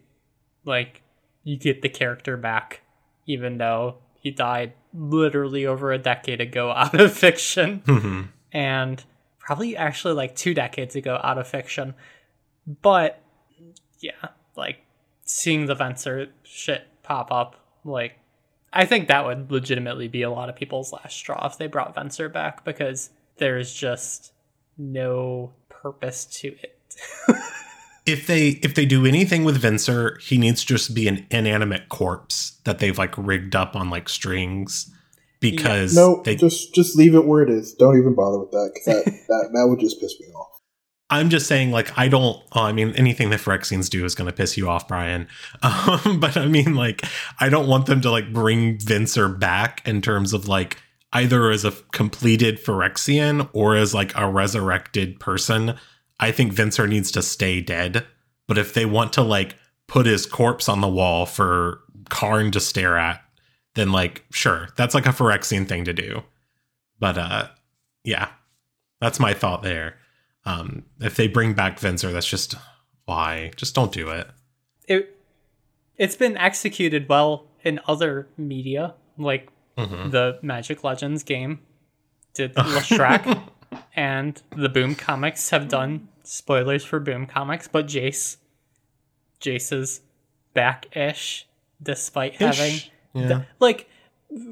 [0.65, 1.01] Like
[1.43, 2.82] you get the character back,
[3.27, 8.27] even though he died literally over a decade ago out of fiction, Mhm.
[8.53, 9.03] and
[9.39, 11.95] probably actually like two decades ago out of fiction.
[12.65, 13.21] But
[13.99, 14.77] yeah, like
[15.25, 18.13] seeing the Venser shit pop up, like
[18.73, 21.95] I think that would legitimately be a lot of people's last straw if they brought
[21.95, 24.33] Venser back because there's just
[24.77, 26.79] no purpose to it.
[28.05, 31.89] if they if they do anything with Venser, he needs to just be an inanimate
[31.89, 34.91] corpse that they've like rigged up on like strings
[35.39, 37.73] because no, they just just leave it where it is.
[37.73, 40.52] Don't even bother with that because that, that that would just piss me off.
[41.09, 42.41] I'm just saying, like, I don't.
[42.53, 45.27] I mean, anything that Phyrexians do is going to piss you off, Brian.
[45.63, 47.03] Um, but I mean, like,
[47.39, 50.77] I don't want them to like bring Venser back in terms of like
[51.13, 55.75] either as a completed Phyrexian or as like a resurrected person.
[56.19, 58.05] I think Venser needs to stay dead.
[58.47, 59.55] But if they want to like
[59.87, 63.21] put his corpse on the wall for Karn to stare at,
[63.75, 66.23] then like, sure, that's like a Phyrexian thing to do.
[66.99, 67.47] But uh,
[68.03, 68.29] yeah,
[69.01, 69.97] That's my thought there.
[70.45, 72.56] Um, if they bring back Venser, that's just
[73.06, 73.51] why.
[73.56, 74.27] Just don't do it.
[74.88, 75.17] It
[75.97, 80.12] it's been executed well in other media, like Mhm.
[80.12, 81.60] the Magic Legends game
[82.34, 83.41] did Leshrac,
[83.95, 88.38] and the Boom Comics have done spoilers for Boom Comics, but Jace,
[89.39, 90.01] Jace is
[90.53, 91.47] back-ish
[91.82, 92.79] despite having
[93.13, 93.27] Yeah.
[93.27, 93.89] the- like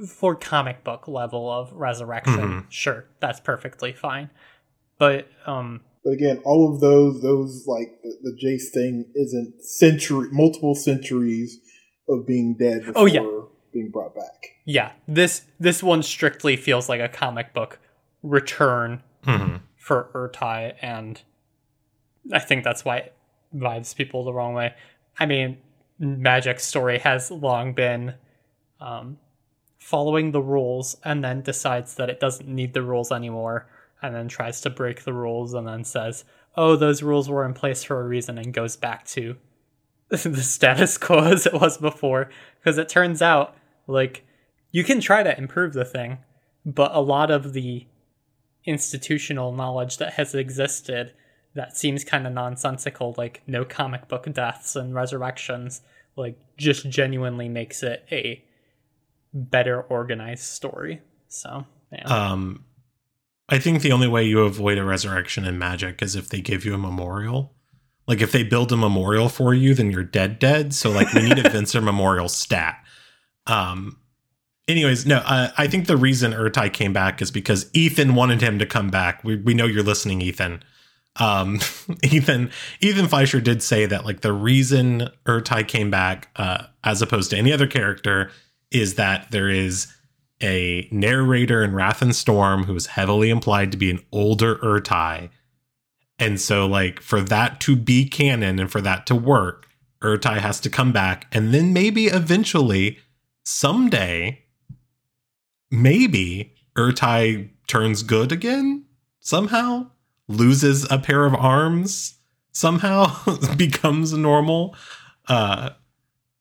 [0.08, 2.36] for comic book level of resurrection.
[2.63, 2.65] Mhm.
[2.69, 4.30] Sure, that's perfectly fine,
[5.01, 10.27] but um, But again, all of those, those like the, the Jace thing isn't century,
[10.31, 11.59] multiple centuries
[12.07, 13.25] of being dead before Oh, yeah.
[13.73, 14.37] being brought back.
[14.65, 17.79] yeah, this this one strictly feels like a comic book
[18.23, 19.61] return Mhm.
[19.75, 21.21] for Ertai, and
[22.31, 23.13] I think that's why it
[23.55, 24.73] vibes people the wrong way.
[25.19, 25.57] I mean,
[25.99, 28.13] Magic's story has long been
[28.79, 29.17] um,
[29.79, 33.67] following the rules and then decides that it doesn't need the rules anymore,
[34.01, 36.23] and then tries to break the rules and then says,
[36.55, 39.37] oh, those rules were in place for a reason, and goes back to
[40.09, 42.29] the status quo as it was before.
[42.59, 43.55] Because it turns out,
[43.87, 44.25] like,
[44.71, 46.19] you can try to improve the thing,
[46.65, 47.87] but a lot of the
[48.65, 51.13] institutional knowledge that has existed
[51.53, 55.81] that seems kind of nonsensical, like no comic book deaths and resurrections,
[56.15, 58.43] like just genuinely makes it a
[59.33, 61.01] better organized story.
[61.27, 62.03] So, yeah.
[62.03, 62.63] Um,
[63.51, 66.63] I think the only way you avoid a resurrection in Magic is if they give
[66.63, 67.53] you a memorial.
[68.07, 70.73] Like if they build a memorial for you, then you're dead, dead.
[70.73, 72.83] So like we need a Venser memorial stat.
[73.47, 73.97] Um,
[74.69, 78.57] anyways, no, uh, I think the reason Ertai came back is because Ethan wanted him
[78.59, 79.23] to come back.
[79.23, 80.63] We we know you're listening, Ethan.
[81.17, 81.59] Um,
[82.03, 87.31] Ethan Ethan Fleischer did say that like the reason Ertai came back, uh, as opposed
[87.31, 88.31] to any other character,
[88.71, 89.93] is that there is
[90.41, 95.30] a narrator in Rath and Storm who is heavily implied to be an older Ertai.
[96.19, 99.67] And so, like, for that to be canon and for that to work,
[100.01, 101.27] Ertai has to come back.
[101.32, 102.99] And then maybe eventually,
[103.43, 104.43] someday,
[105.69, 108.86] maybe Ertai turns good again
[109.19, 109.88] somehow,
[110.27, 112.15] loses a pair of arms
[112.51, 113.15] somehow,
[113.56, 114.75] becomes normal.
[115.27, 115.71] Uh,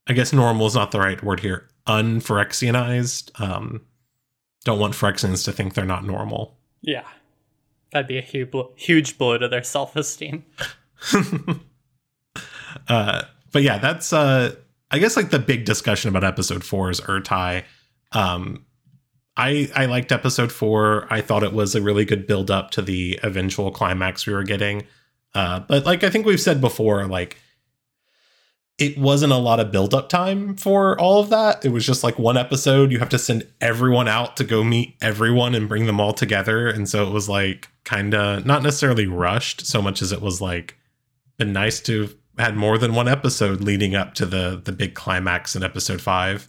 [0.07, 1.69] I guess normal is not the right word here.
[1.87, 3.41] Unphyrexianized.
[3.41, 3.83] Um,
[4.65, 6.57] don't want Phyrexians to think they're not normal.
[6.83, 7.05] yeah.
[7.93, 10.45] That'd be a huge, huge blow to their self esteem.
[12.89, 14.55] uh, but yeah, that's uh,
[14.91, 17.65] I guess like the big discussion about episode four is Ertai.
[18.13, 18.65] Um,
[19.37, 21.07] I I liked episode four.
[21.11, 24.45] I thought it was a really good build up to the eventual climax we were
[24.45, 24.87] getting.
[25.35, 27.39] Uh, but like I think we've said before, like
[28.81, 31.65] it wasn't a lot of build up time for all of that.
[31.67, 32.91] It was just like one episode.
[32.91, 36.67] You have to send everyone out to go meet everyone and bring them all together.
[36.67, 40.41] And so it was like kind of not necessarily rushed so much as it was
[40.41, 40.79] like
[41.37, 44.95] been nice to have had more than one episode leading up to the the big
[44.95, 46.49] climax in episode five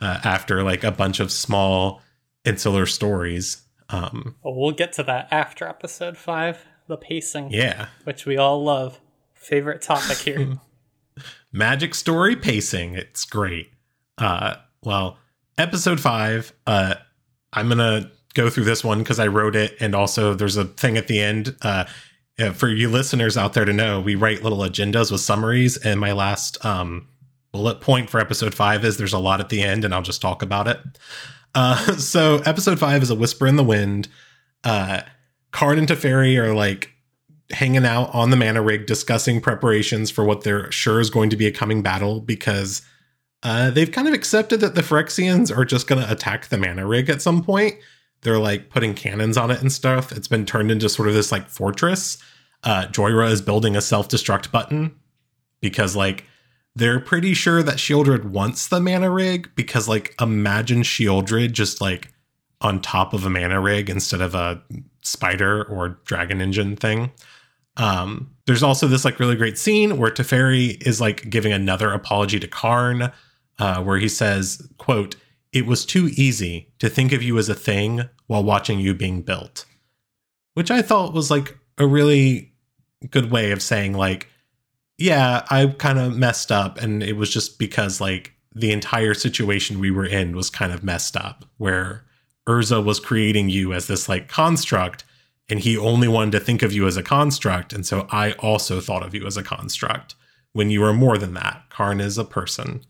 [0.00, 2.00] uh, after like a bunch of small
[2.46, 3.62] insular stories.
[3.90, 7.88] Um, Well, we'll get to that after episode five, the pacing, yeah.
[8.04, 8.98] which we all love.
[9.34, 10.58] Favorite topic here.
[11.56, 12.94] magic story pacing.
[12.94, 13.72] It's great.
[14.18, 15.18] Uh well
[15.58, 16.94] episode five uh
[17.54, 19.74] i'm gonna go through this one because i wrote it.
[19.80, 21.86] And also there's a thing at the end uh
[22.54, 25.76] for you listeners out there to know we write little agendas with summaries.
[25.78, 27.08] And my last um
[27.52, 30.20] bullet point for episode five is there's a lot at the end and i'll just
[30.20, 30.78] talk about it.
[31.54, 34.08] Uh so episode five is a whisper in the wind.
[34.62, 35.00] Uh
[35.52, 36.92] karn and teferi are like
[37.50, 41.36] hanging out on the mana rig discussing preparations for what they're sure is going to
[41.36, 42.82] be a coming battle because
[43.42, 46.86] uh, they've kind of accepted that the Phyrexians are just going to attack the mana
[46.86, 47.76] rig at some point.
[48.22, 50.10] They're like putting cannons on it and stuff.
[50.10, 52.18] It's been turned into sort of this like fortress.
[52.64, 54.96] Uh, Jhoira is building a self destruct button
[55.60, 56.24] because like
[56.74, 62.12] they're pretty sure that Sheoldred wants the mana rig because like imagine Sheoldred just like
[62.60, 64.62] on top of a mana rig instead of a
[65.02, 67.12] spider or dragon engine thing.
[67.76, 72.38] Um, there's also this like really great scene where Teferi is like giving another apology
[72.40, 73.12] to Karn,
[73.58, 75.16] uh, where he says, "quote
[75.52, 79.22] It was too easy to think of you as a thing while watching you being
[79.22, 79.66] built,"
[80.54, 82.52] which I thought was like a really
[83.10, 84.28] good way of saying like,
[84.98, 89.80] yeah, I kind of messed up, and it was just because like the entire situation
[94.56, 95.04] we
[95.48, 98.32] were and he only wanted to think of you as a construct and so i
[98.32, 100.14] also thought of you as a construct
[100.52, 102.80] when you are more than that karn is a person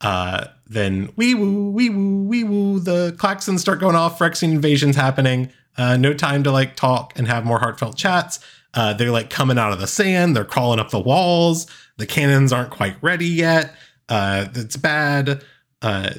[0.00, 4.96] uh then wee woo wee woo wee woo the klaxons start going off phyrexian invasions
[4.96, 8.38] happening Uh, no time to like talk and have more heartfelt chats.
[8.74, 10.36] Uh, they're like coming out of the sand.
[10.36, 11.66] They're crawling up the walls.
[11.96, 13.74] The cannons aren't quite ready yet.
[14.08, 15.42] Uh, it's bad.
[15.82, 16.10] Uh,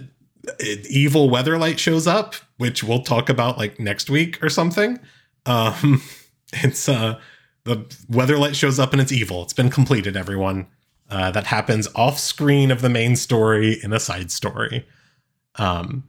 [0.89, 4.99] evil Weatherlight shows up, which we'll talk about like next week or something.
[5.45, 6.01] Um,
[6.53, 7.19] it's uh,
[7.63, 7.77] the
[8.10, 9.43] Weatherlight shows up and it's evil.
[9.43, 10.67] It's been completed, everyone.
[11.08, 14.88] Uh, that happens off screen of the main story in a side story.
[15.58, 16.03] Um,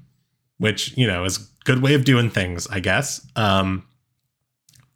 [0.59, 3.27] which, you know, is a good way of doing things, I guess.
[3.37, 3.85] Um,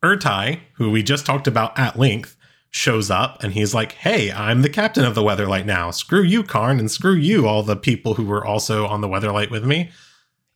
[0.02, 2.36] Ertai, who we just talked about at length,
[2.70, 5.90] shows up and he's like, Hey, I'm the captain of the Weatherlight now.
[5.90, 9.50] Screw you, Karn, and screw you, all the people who were also on the Weatherlight
[9.50, 9.90] with me.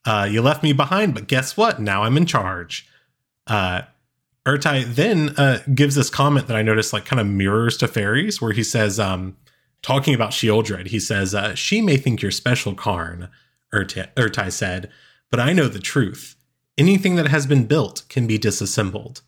[0.07, 1.81] Uh, you left me behind, but guess what?
[1.81, 2.89] Now I'm in charge.
[3.47, 3.83] Uh,
[4.47, 8.53] Ertai then uh, gives this comment that I noticed like kind of mirrors Teferi's, where
[8.53, 9.37] he says, um,
[9.83, 13.29] talking about Sheoldred, he says, uh, She may think you're special, Karn,
[13.73, 14.91] Ertai, Ertai said,
[15.31, 16.37] but I know the truth.
[16.77, 19.23] Anything that has been built can be disassembled.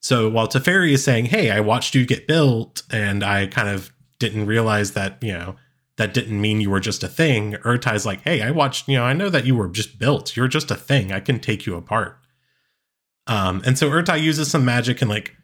[0.00, 3.92] So while Teferi is saying, Hey, I watched you get built, and I kind of
[4.20, 5.56] didn't realize that, you know,
[5.96, 9.04] that didn't mean you were just a thing, Ertai's like, Hey, I watched, you know,
[9.04, 10.36] I know that you were just built.
[10.36, 11.10] You're just a thing.
[11.10, 12.19] I can take you apart.
[13.30, 15.36] Um, and so Ertai uses some magic and like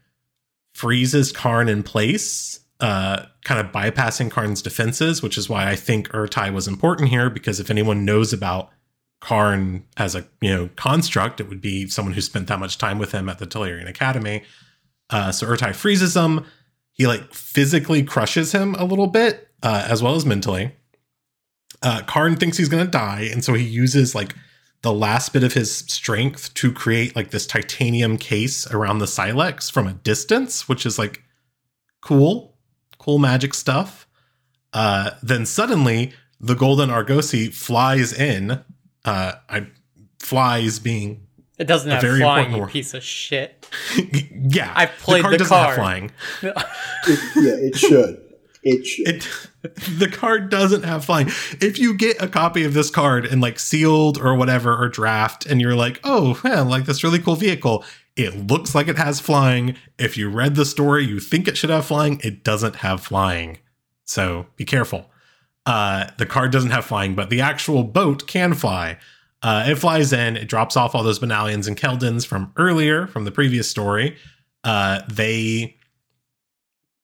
[0.75, 6.09] freezes Karn in place, uh, kind of bypassing Karn's defenses, which is why I think
[6.09, 8.70] Ertai was important here, because if anyone knows about
[9.20, 12.99] Karn as a you know construct, it would be someone who spent that much time
[12.99, 14.42] with him at the Tolarian Academy.
[15.09, 16.44] Uh, so Ertai freezes him.
[16.90, 20.72] He like physically crushes him a little bit, uh, as well as mentally.
[21.83, 24.35] Uh, Karn thinks he's gonna die, and so he uses like
[24.87, 29.68] the last bit of his strength to create like this titanium case around the Sylex
[29.68, 31.25] from a distance, which is like
[32.01, 32.57] cool,
[32.96, 34.07] cool magic stuff.
[34.72, 38.62] Uh, then suddenly the golden Argosy flies in
[39.05, 39.66] uh, I
[40.20, 41.27] flies being
[41.59, 43.66] it doesn't a have very flying, important you piece of shit.
[44.31, 45.77] yeah, I've played the card the doesn't have card.
[45.77, 46.12] flying.
[47.09, 48.22] It, yeah, it should.
[48.68, 48.87] It.
[48.98, 49.48] It
[49.98, 51.29] the card doesn't have flying.
[51.61, 55.46] If you get a copy of this card and like sealed or whatever or draft,
[55.46, 57.85] and you're like, oh, yeah, like this really cool vehicle.
[58.16, 59.76] It looks like it has flying.
[59.98, 62.20] If you read the story, you think it should have flying.
[62.24, 63.59] It doesn't have flying.
[64.05, 65.11] So be careful.
[65.64, 68.98] Uh, the card doesn't have flying, but the actual boat can fly.
[69.42, 73.24] Uh, it flies in, it drops off all those Benalians and Keldons from earlier, from
[73.24, 74.16] the previous story.
[74.64, 75.76] Uh, they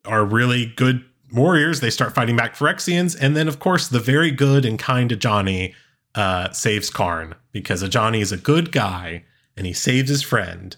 [0.04, 1.80] are really good warriors.
[1.80, 3.16] They start fighting back Phyrexians.
[3.20, 5.74] And then, of course, the very good and kind Ajani
[6.14, 9.24] uh, saves Karn because Ajani is a good guy
[9.56, 10.76] and he saves his friend.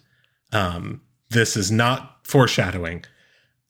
[0.53, 3.05] Um, this is not foreshadowing.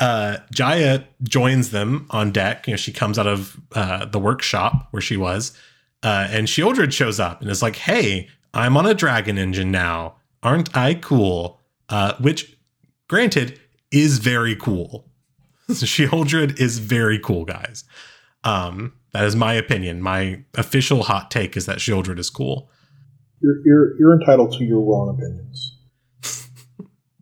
[0.01, 2.67] Uh, Jaya joins them on deck.
[2.67, 5.57] You know, she comes out of uh, the workshop where she was,
[6.03, 10.17] uh, and Sheoldred shows up and is like, "Hey, I'm on a dragon engine now.
[10.43, 12.57] Aren't I cool?" Uh, which,
[13.09, 13.59] granted,
[13.93, 15.09] is very cool.
[15.71, 17.85] Sheoldred is very cool, guys.
[18.45, 20.03] Um, that is my opinion.
[20.03, 22.71] My official hot take is that Sheoldred is cool.
[23.41, 25.79] You're, you're, you're entitled to your wrong opinions.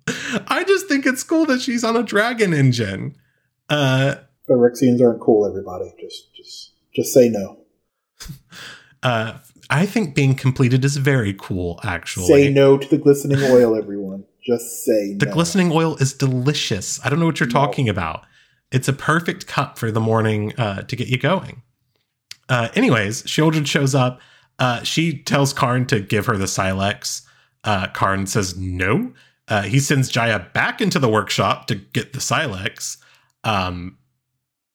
[0.48, 3.16] I just think it's cool that she's on a dragon engine.
[3.68, 4.16] Uh,
[4.48, 5.92] Phyrexians aren't cool, everybody.
[6.00, 7.61] Just, just, just say no.
[9.02, 9.38] uh,
[9.70, 12.26] I think being completed is very cool, actually.
[12.26, 14.24] Say no to the glistening oil, everyone.
[14.44, 15.18] Just say no.
[15.18, 15.33] The no.
[15.33, 17.00] glistening oil is delicious.
[17.05, 17.52] I don't know what you're No.
[17.52, 18.24] talking about.
[18.72, 21.62] It's a perfect cup for the morning uh, to get you going.
[22.48, 24.20] Uh, anyways, Sheoldred shows up.
[24.58, 27.22] Uh, she tells Karn to give her the Sylex.
[27.64, 29.12] Uh, Karn says no.
[29.48, 32.96] Uh, he sends Jaya back into the workshop to get the Sylex,
[33.44, 33.98] um,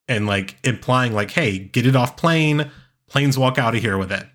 [0.07, 2.69] and like implying like, "Hey, get it off plane.
[3.07, 4.27] Planes walk out of here with it."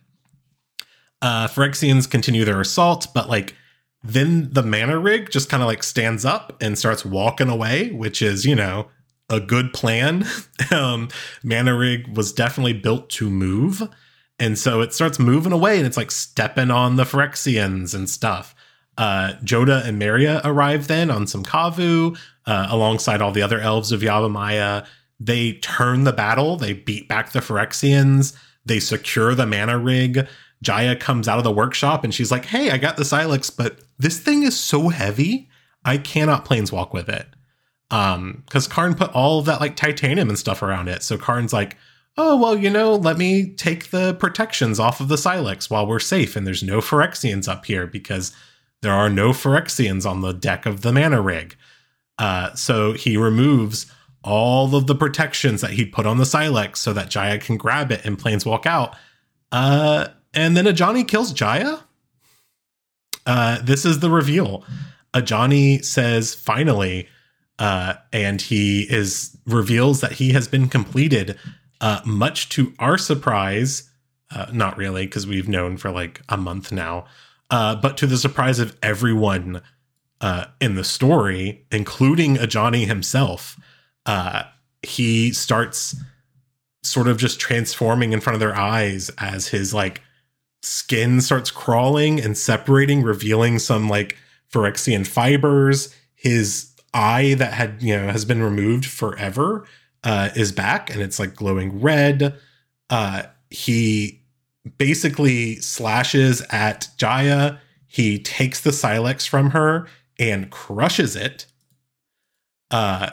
[1.21, 3.55] Uh, Phyrexians continue their assault, but like
[4.03, 8.21] then the mana rig just kind of like stands up and starts walking away, which
[8.21, 8.89] is, you know,
[9.33, 10.25] a good plan.
[10.71, 11.09] um,
[11.43, 13.83] mana rig was definitely built to move.
[14.39, 18.55] And so it starts moving away and it's like stepping on the Phyrexians and stuff.
[18.99, 23.91] Uh, Jodah and Meria arrive then on some Kavu uh, alongside all the other elves
[23.91, 24.87] of Yavimaya.
[25.19, 30.27] They turn the battle, they beat back the Phyrexians, they secure the mana rig.
[30.61, 33.81] Jaya comes out of the workshop and she's like, Hey, I got the Sylex, but
[33.99, 35.49] this thing is so heavy,
[35.85, 37.27] I cannot planeswalk with it.
[37.93, 41.03] Um, because Karn put all of that like titanium and stuff around it.
[41.03, 41.77] So Karn's like,
[42.17, 45.99] Oh, well, you know, let me take the protections off of the Sylex while we're
[45.99, 48.35] safe and there's no Phyrexians up here because
[48.83, 51.57] there are no Phyrexians on the deck of the mana rig.
[52.19, 53.87] Uh, so he removes
[54.23, 57.91] all of the protections that he put on the Sylex so that Jaya can grab
[57.91, 58.95] it and planes walk out.
[59.51, 61.79] Uh, and then Ajani kills Jaya.
[63.27, 64.65] uh, this is the reveal.
[65.15, 67.09] Ajani says finally,
[67.59, 71.39] uh, and he is reveals that he has been completed.
[71.81, 73.91] Uh, much to our surprise,
[74.35, 77.07] uh, not really, because we've known for like a month now,
[77.51, 79.61] uh, but to the surprise of everyone
[80.21, 83.59] uh, in the story, including Ajani himself,
[84.07, 84.45] uh,
[84.83, 85.97] he starts
[86.83, 90.01] sort of just transforming in front of their eyes as his like
[90.63, 94.17] skin starts crawling and separating, revealing some like
[94.53, 95.95] Phyrexian fibers.
[96.15, 99.67] His eye that had you know has been removed forever
[100.05, 102.35] uh, is back, and it's like glowing red.
[102.91, 104.23] Uh, he
[104.79, 107.59] basically slashes at Jaya.
[107.87, 109.87] He takes the Sylex from her
[110.19, 111.47] and crushes it,
[112.71, 113.11] uh,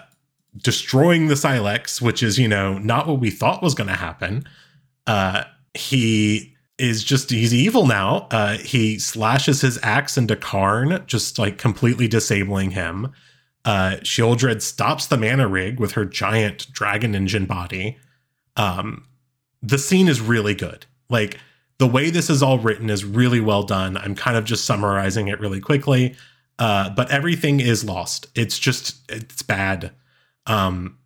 [0.57, 4.45] destroying the Sylex, which is, you know, not what we thought was going to happen.
[5.07, 8.27] Uh, he is just, he's evil now.
[8.32, 13.11] Uh, he slashes his axe into Karn, just like completely disabling him.
[13.66, 17.97] Uh, Sheoldred stops the mana rig with her giant dragon engine body.
[18.55, 19.05] Um,
[19.62, 20.86] the scene is really good.
[21.10, 21.39] Like,
[21.78, 23.97] the way this is all written is really well done.
[23.97, 26.16] I'm kind of just summarizing it really quickly.
[26.60, 28.28] Uh, but everything is lost.
[28.36, 29.91] It's just it's bad.
[30.45, 30.97] Um,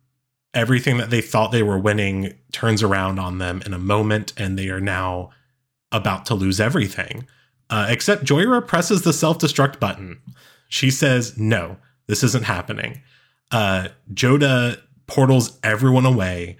[0.52, 4.58] everything that they thought they were winning turns around on them in a moment, and
[4.58, 5.30] they are now
[5.92, 7.26] about to lose everything.
[7.70, 10.20] Uh, except Jhoira presses the self destruct button.
[10.68, 11.76] She says, "No,
[12.06, 13.02] this isn't happening."
[13.50, 16.56] Uh, Jodah portals everyone away.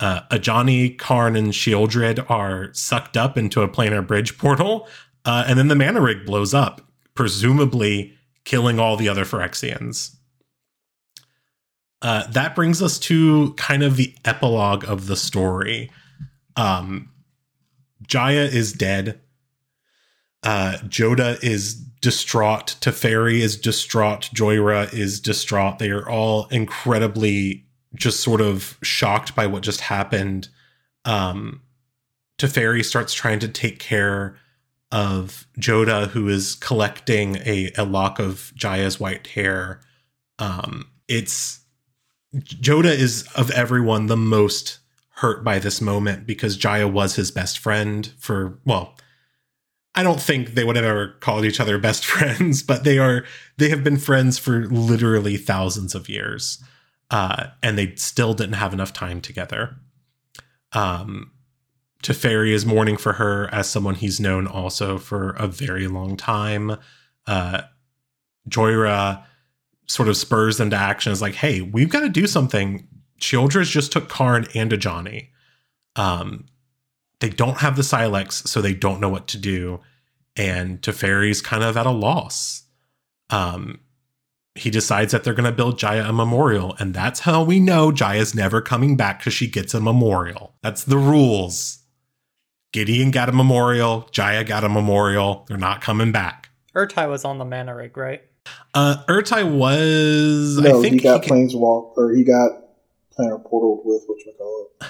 [0.00, 4.88] Uh, Ajani, Karn, and Sheoldred are sucked up into a planar bridge portal,
[5.24, 6.80] uh, and then the mana rig blows up,
[7.14, 10.14] presumably killing all the other Phyrexians.
[12.00, 15.90] Uh, that brings us to kind of the epilogue of the story.
[16.56, 17.10] Um,
[18.06, 19.20] Jaya is dead.
[20.42, 22.76] Uh, Jodah is distraught.
[22.80, 24.30] Teferi is distraught.
[24.34, 25.78] Jhoira is distraught.
[25.78, 30.48] They are all incredibly just sort of shocked by what just happened.
[31.04, 31.62] Um,
[32.38, 34.36] Teferi starts trying to take care
[34.92, 39.80] of Jodah, who is collecting a, a lock of Jaya's white hair.
[40.38, 41.60] Um, it's
[42.34, 44.78] Jodah is of everyone the most
[45.16, 48.94] hurt by this moment because Jaya was his best friend for well,
[49.98, 53.24] I don't think they would have ever called each other best friends, but they are
[53.56, 56.62] they have been friends for literally thousands of years.
[57.10, 59.74] Uh, and they still didn't have enough time together.
[60.72, 61.32] Um,
[62.04, 66.76] Teferi is mourning for her as someone he's known also for a very long time.
[67.26, 67.62] Uh,
[68.48, 69.24] Jhoira
[69.88, 71.10] sort of spurs them to action.
[71.10, 72.86] Is like, hey, we've got to do something.
[73.20, 75.30] Sheoldred just took Karn and Ajani.
[75.96, 76.46] Um,
[77.20, 79.80] they don't have the Sylex, so they don't know what to do.
[80.36, 82.64] And Teferi's kind of at a loss.
[83.30, 83.80] Um,
[84.54, 87.92] he decides that they're going to build Jaya a memorial, and that's how we know
[87.92, 90.54] Jaya's never coming back because she gets a memorial.
[90.62, 91.78] That's the rules.
[92.72, 94.08] Gideon got a memorial.
[94.10, 95.44] Jaya got a memorial.
[95.48, 96.50] They're not coming back.
[96.74, 98.22] Ertai was on the mana rig, right?
[98.74, 100.58] Uh, Ertai was.
[100.58, 102.50] No, I think he got he, planeswalk or he got
[103.18, 104.88] planar portaled with what you call it.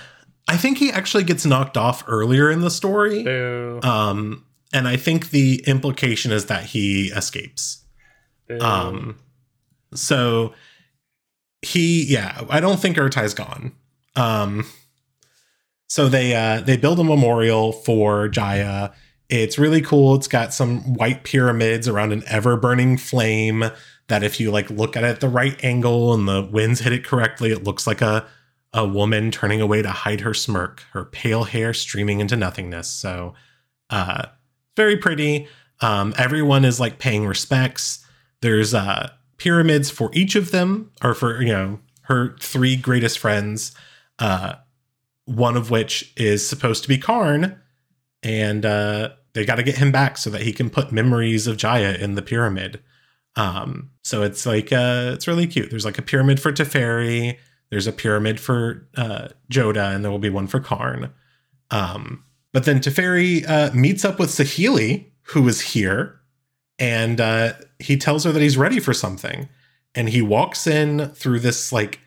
[0.49, 3.23] I think he actually gets knocked off earlier in the story.
[3.23, 3.81] Boo.
[3.83, 7.85] Um, and I think the implication is that he escapes.
[8.49, 8.59] Boo.
[8.61, 9.19] Um,
[9.95, 10.55] so
[11.63, 13.73] he, yeah, I don't think Ertai's gone.
[14.17, 14.67] Um,
[15.87, 18.91] so they uh, they build a memorial for Jaya.
[19.29, 20.15] It's really cool.
[20.15, 23.65] It's got some white pyramids around an ever burning flame.
[24.09, 26.95] That if you like look at it at the right angle and the winds hit
[26.95, 28.27] it correctly, it looks like a
[28.73, 32.89] a woman turning away to hide her smirk, her pale hair streaming into nothingness.
[32.89, 33.35] So,
[33.91, 34.27] uh,
[34.77, 35.49] very pretty.
[35.81, 38.05] Um, everyone is like paying respects.
[38.43, 43.73] There's uh, pyramids for each of them, or for you know her three greatest friends.
[44.19, 44.55] Uh,
[45.25, 47.61] one of which is supposed to be Karn,
[48.23, 51.57] and uh, they got to get him back so that he can put memories of
[51.57, 52.81] Jaya in the pyramid.
[53.37, 55.71] Um, so it's like uh, it's really cute.
[55.71, 57.39] There's like a pyramid for Teferi.
[57.71, 61.13] There's a pyramid for uh, Jodah, and there will be one for Karn.
[61.71, 66.21] Um, but then Teferi uh, meets up with Saheeli, who is here,
[66.79, 69.49] and uh, he tells her that he's ready for something.
[69.95, 72.01] And he walks in through this like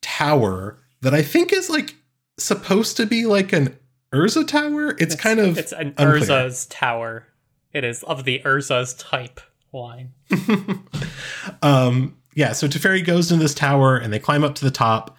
[0.00, 1.96] tower that I think is like
[2.38, 3.76] supposed to be like an
[4.12, 4.96] Urza tower.
[4.98, 6.20] It's, kind of it's an unclear.
[6.20, 7.26] Urza's tower.
[7.72, 9.40] It is of the Urza's type
[9.72, 10.12] line.
[11.62, 15.16] um, yeah, so Teferi goes into this tower and they climb up to the top.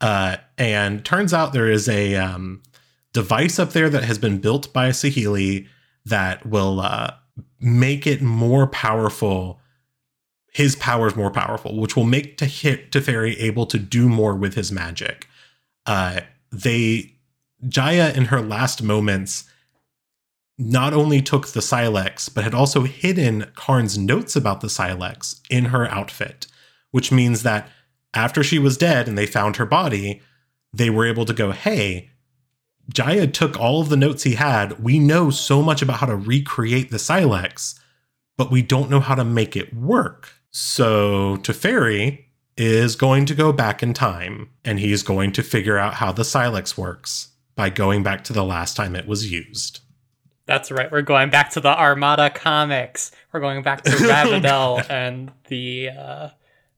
[0.00, 2.62] Uh, and turns out there is a um,
[3.12, 5.66] device up there that has been built by Saheeli
[6.06, 7.12] that will uh,
[7.58, 9.60] make it more powerful.
[10.52, 15.28] His powers more powerful, which will make Teferi able to do more with his magic.
[15.86, 16.20] Uh,
[16.52, 17.16] they
[17.68, 19.44] Jaya in her last moments
[20.56, 25.66] not only took the Sylex, but had also hidden Karn's notes about the Sylex in
[25.66, 26.46] her outfit,
[26.90, 27.68] which means that
[28.14, 30.20] after she was dead and they found her body,
[30.72, 32.10] they were able to go, hey,
[32.92, 34.82] Jaya took all of the notes he had.
[34.82, 37.78] We know so much about how to recreate the Sylex,
[38.36, 40.32] but we don't know how to make it work.
[40.50, 42.24] So Teferi
[42.56, 46.24] is going to go back in time and he's going to figure out how the
[46.24, 49.80] Sylex works by going back to the last time it was used.
[50.46, 50.90] That's right.
[50.90, 53.12] We're going back to the Armada comics.
[53.32, 56.28] We're going back to Ravidel and the uh,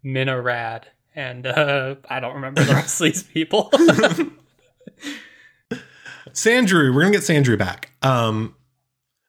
[0.04, 0.84] Minorad.
[1.14, 3.70] And uh, I don't remember the rest of these people.
[6.30, 7.92] Sandrew, we're gonna get Sandrew back.
[8.02, 8.54] Um,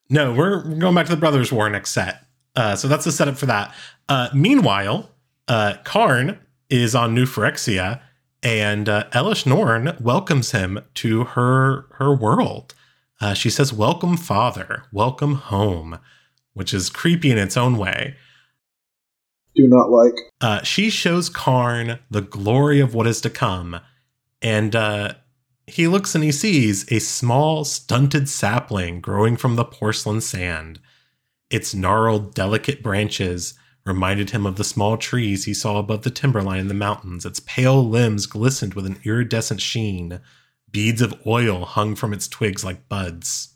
[0.09, 2.25] no, we're, we're going back to the Brothers War next set.
[2.55, 3.73] Uh, so that's the setup for that.
[4.07, 5.09] Uh, meanwhile,
[5.47, 7.99] uh, Karn is on New Phyrexia,
[8.41, 12.73] and uh, Elesh Norn welcomes him to her her world.
[13.19, 14.83] Uh, she says, Welcome, Father.
[14.91, 15.99] Welcome home,
[16.53, 18.15] which is creepy in its own way.
[19.55, 20.15] Do not like.
[20.41, 23.79] Uh, she shows Karn the glory of what is to come.
[24.41, 25.13] And uh,
[25.67, 30.79] he looks and he sees a small, stunted sapling growing from the porcelain sand.
[31.49, 33.53] Its gnarled, delicate branches
[33.85, 37.25] reminded him of the small trees he saw above the timberline in the mountains.
[37.25, 40.19] Its pale limbs glistened with an iridescent sheen
[40.73, 43.53] Beads of oil hung from its twigs like buds.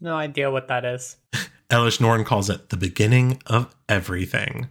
[0.00, 1.16] No idea what that is.
[1.70, 4.68] Elesh Norn calls it the beginning of everything.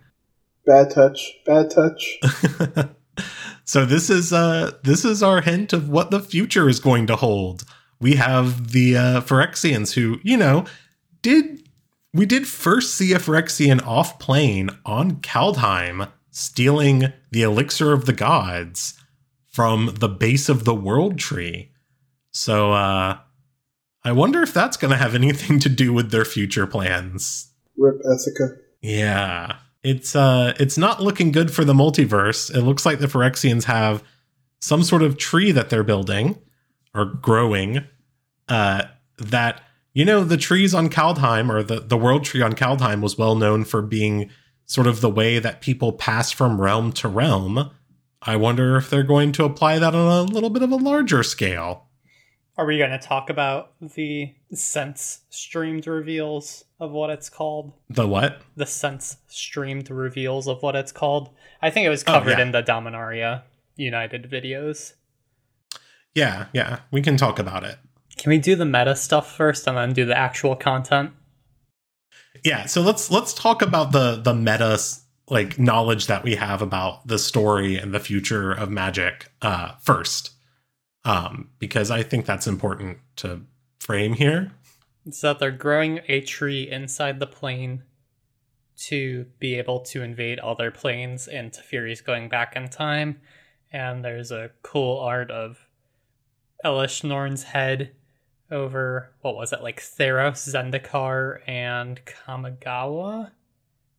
[0.65, 1.33] Bad touch.
[1.45, 2.19] Bad touch.
[3.65, 7.15] so this is uh this is our hint of what the future is going to
[7.15, 7.63] hold.
[7.99, 10.65] We have the uh Phyrexians who, you know,
[11.21, 11.67] did
[12.13, 18.13] we did first see a Phyrexian off plane on Kaldheim stealing the elixir of the
[18.13, 18.93] gods
[19.47, 21.71] from the base of the world tree.
[22.31, 23.19] So uh
[24.03, 27.51] I wonder if that's going to have anything to do with their future plans.
[27.75, 28.59] Rip Esika.
[28.79, 29.57] Yeah.
[29.85, 32.53] It's uh it's not looking good for the multiverse.
[32.53, 34.03] It looks like the Phyrexians have
[34.59, 36.39] some sort of tree that they're building
[36.95, 37.85] or growing
[38.49, 38.85] uh
[39.19, 39.61] that
[39.93, 43.35] you know the trees on Kaldheim or the the world tree on Kaldheim was well
[43.35, 44.31] known for being
[44.65, 47.69] sort of the way that people pass from realm to realm.
[48.23, 51.21] I wonder if they're going to apply that on a little bit of a larger
[51.21, 51.85] scale.
[52.57, 57.73] Are we going to talk about the sense streamed reveals of what it's called?
[57.89, 58.41] The what?
[58.55, 61.29] The sense streamed reveals of what it's called.
[61.61, 62.41] I think it was oh, covered oh, yeah.
[62.43, 63.43] in the Dominaria
[63.75, 64.93] United videos.
[66.13, 67.77] Yeah, yeah, we can talk about it.
[68.17, 71.11] Can we do the meta stuff first and then do the actual content?
[72.43, 74.79] Yeah, so let's let's talk about the the meta
[75.29, 80.35] like knowledge that we have about the story and the future of magic uh first
[81.05, 83.41] um, because I think that's important to
[83.85, 84.51] frame here.
[85.11, 87.83] So that they're growing a tree inside the plane
[88.77, 93.21] to be able to invade other planes, and Teferi's going back in time.
[93.71, 95.67] And there's a cool art of
[96.65, 97.91] Elesh Norn's head
[98.51, 103.31] over what was it like Theros, Zendikar, and Kamigawa?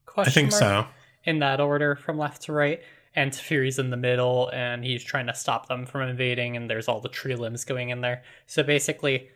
[0.05, 0.61] Question I think mark?
[0.61, 0.87] so.
[1.25, 2.81] In that order from left to right
[3.15, 6.87] and Teferi's in the middle and he's trying to stop them from invading and there's
[6.87, 8.23] all the tree limbs going in there.
[8.47, 9.31] So basically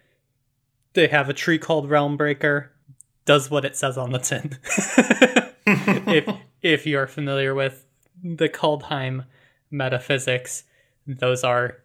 [0.93, 2.69] they have a tree called Realmbreaker,
[3.25, 4.59] does what it says on the tin.
[5.67, 6.29] if
[6.63, 7.87] if you're familiar with
[8.23, 9.25] the Kaldheim
[9.71, 10.65] metaphysics,
[11.07, 11.79] those are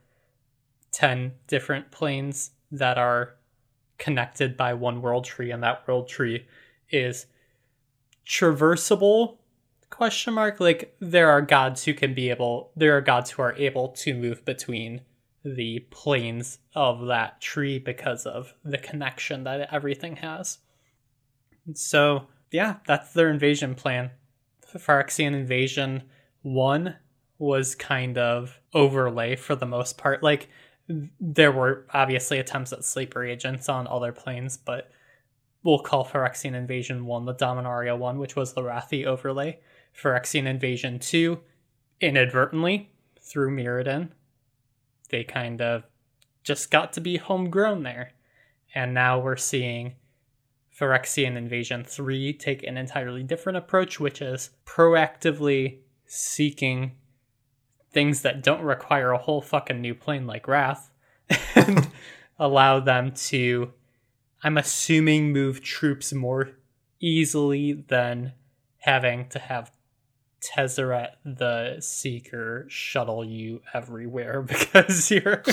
[0.92, 3.36] 10 different planes that are
[3.98, 6.46] connected by one world tree and that world tree
[6.90, 7.28] is
[8.28, 9.38] traversable
[9.90, 13.56] question mark like there are gods who can be able there are gods who are
[13.56, 15.02] able to move between
[15.46, 20.58] the planes of that tree because of the connection that everything has.
[21.74, 24.12] So yeah that's their invasion plan.
[24.74, 26.04] The phyrexian invasion
[26.42, 26.96] one
[27.38, 30.24] was kind of overlay for the most part.
[30.24, 30.50] Like
[31.20, 34.92] there were obviously attempts at sleeper agents on other planes but
[35.64, 39.60] we'll call phyrexian invasion 1 the dominaria one which was the Rathi overlay.
[40.00, 41.40] Phyrexian Invasion 2
[42.02, 42.92] inadvertently
[43.22, 44.10] through Mirrodin.
[45.10, 45.84] They kind of
[46.44, 48.12] just got to be homegrown there.
[48.74, 49.96] And now we're seeing
[50.78, 56.94] Phyrexian Invasion 3 take an entirely different approach, which is proactively seeking
[57.92, 60.92] things that don't require a whole fucking new plane like Rath
[61.56, 61.90] and
[62.38, 63.72] allow them to,
[64.44, 66.52] I'm assuming, move troops more
[67.00, 68.34] easily than
[68.80, 69.72] having to have
[70.42, 75.44] Tezzeret the Seeker shuttle you everywhere because you're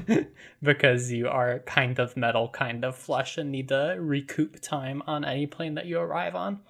[0.62, 5.24] because you are kind of metal, kind of flesh, and need to recoup time on
[5.24, 6.60] any plane that you arrive on.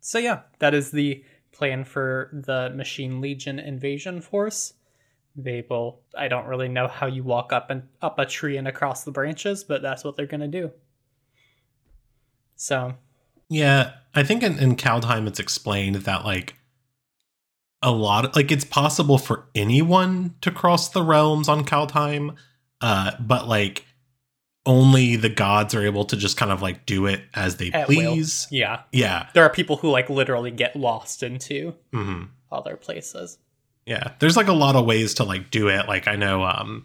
[0.00, 4.74] So yeah, that is the plan for the Machine Legion invasion force.
[5.34, 6.00] They will.
[6.16, 9.10] I don't really know how you walk up and up a tree and across the
[9.10, 10.70] branches, but that's what they're gonna do.
[12.56, 12.94] So
[13.52, 16.54] Yeah, I think in, in Kaldheim it's explained that like
[17.82, 22.36] a lot of, like it's possible for anyone to cross the realms on Kaldheim,
[22.80, 23.84] uh, but like
[24.64, 27.88] only the gods are able to just kind of like do it as they At
[27.88, 28.12] will.
[28.14, 28.46] please.
[28.50, 29.26] yeah, Yeah.
[29.34, 33.38] there are people who like literally get lost into hmm other places.
[33.86, 34.12] Yeah.
[34.20, 35.88] There's like a lot of ways to like do it.
[35.88, 36.84] Like I know um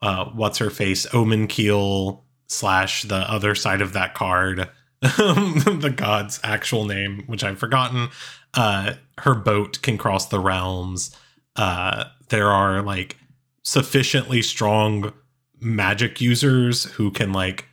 [0.00, 4.68] uh what's her face, Omen Keel slash the other side of that card.
[5.80, 8.08] the god's actual name, which I've forgotten.
[8.54, 11.14] Uh her boat can cross the realms.
[11.56, 13.16] Uh there are like
[13.64, 15.12] sufficiently strong
[15.60, 17.66] magic users who can like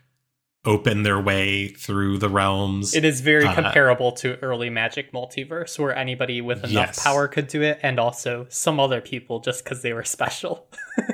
[0.65, 2.93] open their way through the realms.
[2.93, 7.03] It is very Uh, comparable to early Magic Multiverse, where anybody with enough Yes.
[7.03, 10.67] power could do it, and also some other people just because they were special.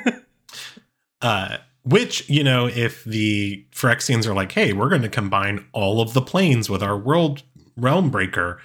[1.21, 6.01] Uh, which, you know, if the Phyrexians are like, hey, we're going to combine all
[6.01, 7.43] of the planes with our world
[7.77, 8.59] realm breaker,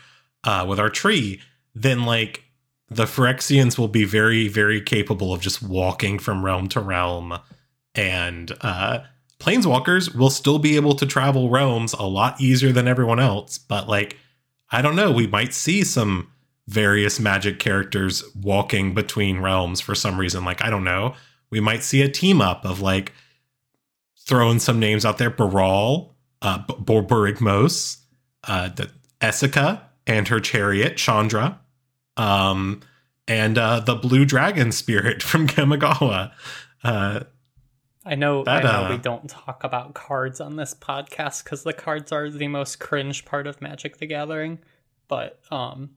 [0.45, 1.41] uh, with our tree,
[1.75, 2.45] then like
[2.89, 7.39] the Phyrexians will be very, very capable of just walking from realm to realm.
[7.95, 9.01] And uh,
[9.39, 13.59] planeswalkers will still be able to travel realms a lot easier than everyone else.
[13.59, 14.17] But like,
[14.71, 16.31] I don't know, we might see some
[16.69, 20.47] various magic characters walking between realms for some reason.
[20.47, 21.15] Like, I don't know
[21.51, 23.13] we might see a team up of like
[24.19, 27.99] throwing some names out there Baral, uh, Borborygmos,
[28.45, 28.91] uh, the
[29.21, 31.61] Esika and her chariot, Chandra,
[32.17, 32.81] um,
[33.29, 36.33] and uh, the blue dragon spirit from Kamigawa.
[36.83, 37.21] Uh,
[38.05, 41.65] I know, That, I know uh, we don't talk about cards on this podcast because
[41.65, 44.59] the cards are the most cringe part of Magic the Gathering.
[45.07, 45.91] But um,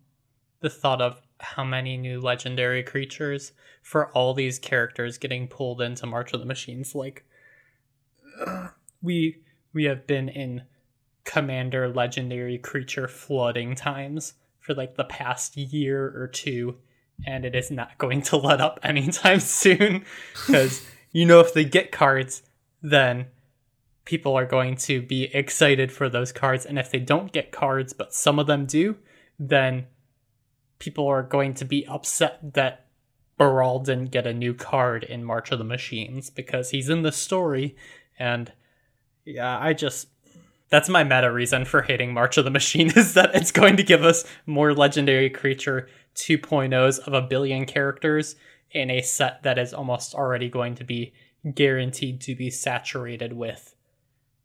[0.59, 6.05] the thought of how many new legendary creatures for all these characters getting pulled into
[6.05, 7.25] March of the Machines, like
[9.01, 9.37] we
[9.73, 10.63] we have been in
[11.25, 16.77] Commander legendary creature flooding times for like the past year or two,
[17.25, 20.05] and it is not going to let up anytime soon.
[20.45, 22.41] Because you know if they get cards
[22.81, 23.27] then
[24.03, 27.93] people are going to be excited for those cards and if they don't get cards
[27.93, 28.97] but some of them do
[29.39, 29.85] then
[30.83, 32.87] people are going to be upset that
[33.37, 37.11] Baral didn't get a new card in March of the Machines because he's in the
[37.11, 37.77] story.
[38.19, 38.51] And
[39.23, 40.09] yeah I just
[40.69, 43.83] that's my meta reason for hating March of the Machine is that it's going to
[43.83, 48.35] give us more legendary creature 2.0s of a billion characters
[48.71, 51.13] in a set that is almost already going to be
[51.55, 53.75] guaranteed to be saturated with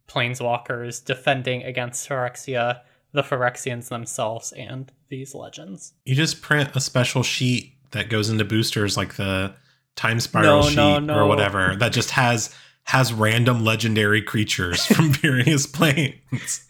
[0.07, 2.82] planeswalkers defending against Phyrexia,
[3.18, 5.92] the Phyrexians themselves, and these legends.
[6.04, 9.54] you just print a special sheet that goes into boosters like the
[9.96, 11.14] time No, spiral sheet no, no.
[11.18, 12.54] or whatever that just has
[12.84, 16.66] has random legendary creatures from various planes.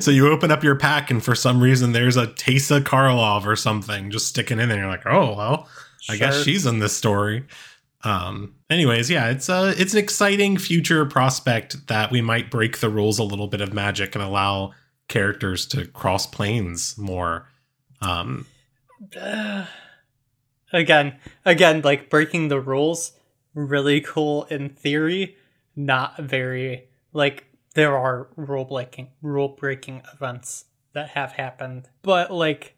[0.00, 3.56] so you open up your pack and for some reason there's a Teysa Karlov or
[3.56, 4.78] something just sticking in there.
[4.80, 5.68] You're like, oh well,
[6.10, 7.44] I guess she's in this story.
[8.02, 12.90] Um, anyways, yeah, it's uh it's an exciting future prospect that we might break the
[12.90, 14.72] rules a little bit of magic and allow
[15.08, 17.48] characters to cross planes more.
[18.00, 18.46] Um,
[20.72, 23.12] again, again, like breaking the rules,
[23.54, 25.36] really cool in theory,
[25.76, 32.76] not very like there are rule breaking rule breaking events that have happened, but like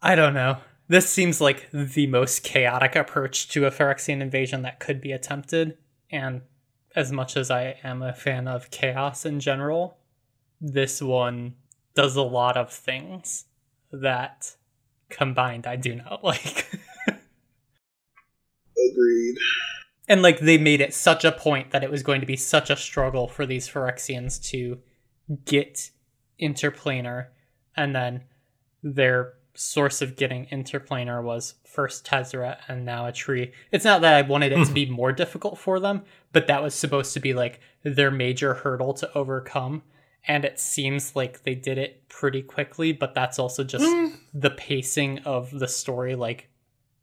[0.00, 0.58] I don't know.
[0.88, 5.78] This seems like the most chaotic approach to a Phyrexian invasion that could be attempted,
[6.10, 6.42] and
[6.94, 9.96] as much as I am a fan of chaos in general,
[10.62, 11.54] this one
[11.94, 13.44] does a lot of things
[13.90, 14.54] that
[15.10, 16.70] combined I do not like.
[18.90, 19.36] Agreed.
[20.08, 22.70] and like they made it such a point that it was going to be such
[22.70, 24.78] a struggle for these Phyrexians to
[25.44, 25.90] get
[26.40, 27.26] interplanar
[27.76, 28.22] and then
[28.82, 33.52] their source of getting interplanar was first Tezzeret and now a tree.
[33.70, 36.02] It's not that I wanted it to be more difficult for them,
[36.32, 39.82] but that was supposed to be like their major hurdle to overcome.
[40.26, 44.12] And it seems like they did it pretty quickly, but that's also just Mm.
[44.32, 46.14] the pacing of the story.
[46.14, 46.48] Like,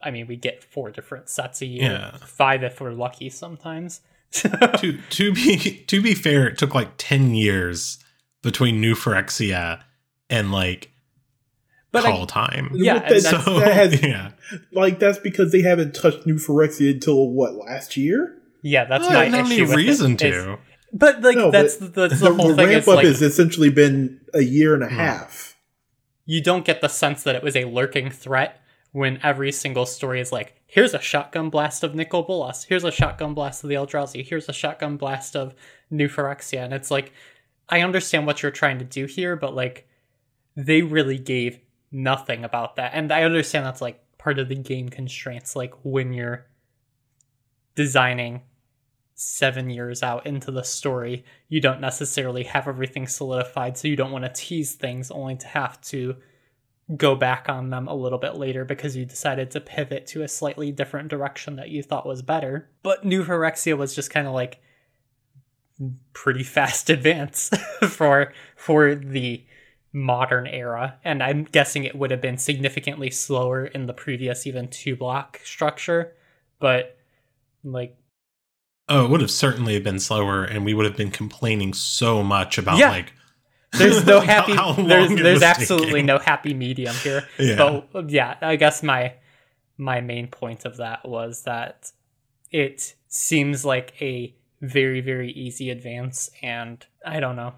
[0.01, 2.17] I mean, we get four different sets a year, Yeah.
[2.25, 4.01] five if we're lucky sometimes.
[4.31, 7.97] to to be to be fair, it took like ten years
[8.43, 9.81] between New Phyrexia
[10.29, 10.91] and like
[11.91, 12.69] But I- Call Time.
[12.75, 14.31] Yeah, That- and So that's- that has- yeah,
[14.71, 18.35] like that's because they haven't touched New Phyrexia until what last year.
[18.61, 20.57] yeah, that's Well, my don't have issue any with reason it, is- to.
[20.91, 23.69] But like No, that's but that's the, whole thing The ramp up like has essentially
[23.69, 24.95] been a year and a Hmm.
[24.95, 25.55] half.
[26.25, 28.61] you don't get the sense that it was a lurking threat
[28.91, 32.91] when every single story is like, here's a shotgun blast of Nicol Bolas, here's a
[32.91, 35.53] shotgun blast of the Eldrazi, here's a shotgun blast of
[35.91, 36.63] New Phyrexia.
[36.63, 37.13] And it's like,
[37.67, 39.87] I understand what you're trying to do here, but like,
[40.55, 41.59] they really gave
[41.91, 42.91] nothing about that.
[42.95, 46.47] And I understand that's like part of the game constraints, like when you're
[47.75, 48.41] designing
[49.19, 54.13] seven years out into the story, you don't necessarily have everything solidified, so you don't
[54.13, 56.15] want to tease things only to have to
[56.95, 60.27] go back on them a little bit later because you decided to pivot to a
[60.27, 62.69] slightly different direction that you thought was better.
[62.81, 64.61] But New Phyrexia was just kind of like
[66.13, 67.49] pretty fast advance
[67.81, 69.43] for for the
[69.91, 74.67] modern era and i'm guessing it would have been significantly slower in the previous even
[74.67, 76.13] two block structure
[76.59, 76.95] but
[77.63, 77.97] like
[78.89, 82.57] Oh, it would have certainly been slower, and we would have been complaining so much
[82.57, 82.89] about Yeah.
[82.89, 83.13] like.
[83.73, 86.05] there's no like, how- happy how there's there's absolutely taking.
[86.07, 87.81] no happy medium here Yeah.
[87.93, 89.13] but yeah i guess my
[89.77, 91.91] my main point of that was that
[92.49, 97.53] it seems like a very very easy advance and i don't know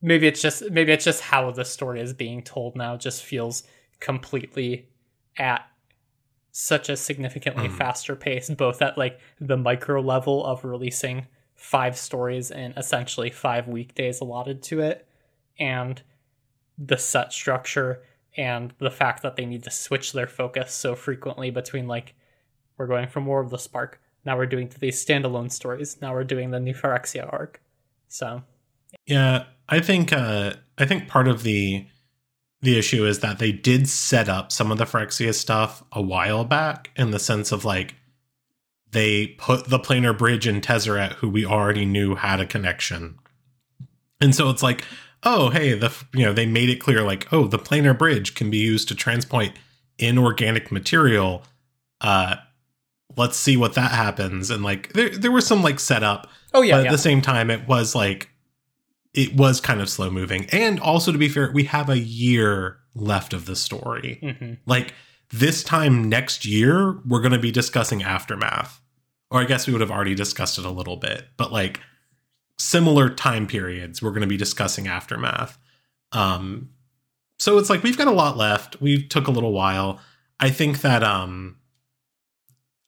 [0.00, 3.64] maybe it's just maybe it's just how the story is being told now just feels
[3.98, 4.88] completely
[5.36, 5.66] at
[6.50, 7.76] such a significantly Mm.
[7.76, 13.66] faster pace both at like the micro level of releasing five stories in essentially five
[13.68, 15.06] weekdays allotted to it
[15.58, 16.02] and
[16.78, 18.02] the set structure
[18.36, 22.14] and the fact that they need to switch their focus so frequently between like
[22.76, 26.22] we're going for more of the Spark, now we're doing these standalone stories, now we're
[26.22, 27.60] doing the new Phyrexia arc.
[28.06, 28.42] So
[29.06, 31.86] Yeah, I think uh I think part of the
[32.60, 36.44] the issue is that they did set up some of the Phyrexia stuff a while
[36.44, 37.94] back in the sense of like
[38.90, 43.18] they put the planar bridge in Tezzeret who we already knew had a connection.
[44.20, 44.84] And so it's like,
[45.22, 48.50] oh, hey, the you know, they made it clear like, oh, the planar bridge can
[48.50, 49.50] be used to transport
[49.98, 51.44] inorganic material.
[52.00, 52.36] Uh
[53.16, 56.74] let's see what that happens and like there there was some like setup Oh yeah,
[56.74, 56.92] but at yeah.
[56.92, 58.30] the same time it was like
[59.18, 60.46] it was kind of slow moving.
[60.52, 64.18] And also to be fair we have a year left of the story.
[64.22, 64.94] Hmm like
[65.30, 68.80] this time next year we're going to be discussing aftermath.
[69.30, 71.80] Or i guess we would have already discussed it a little bit but like
[72.58, 75.58] similar time periods we're going to be discussing aftermath.
[76.12, 76.70] Um
[77.40, 78.80] so it's like we've got a lot left.
[78.80, 80.00] We took a little while.
[80.38, 81.56] I think that um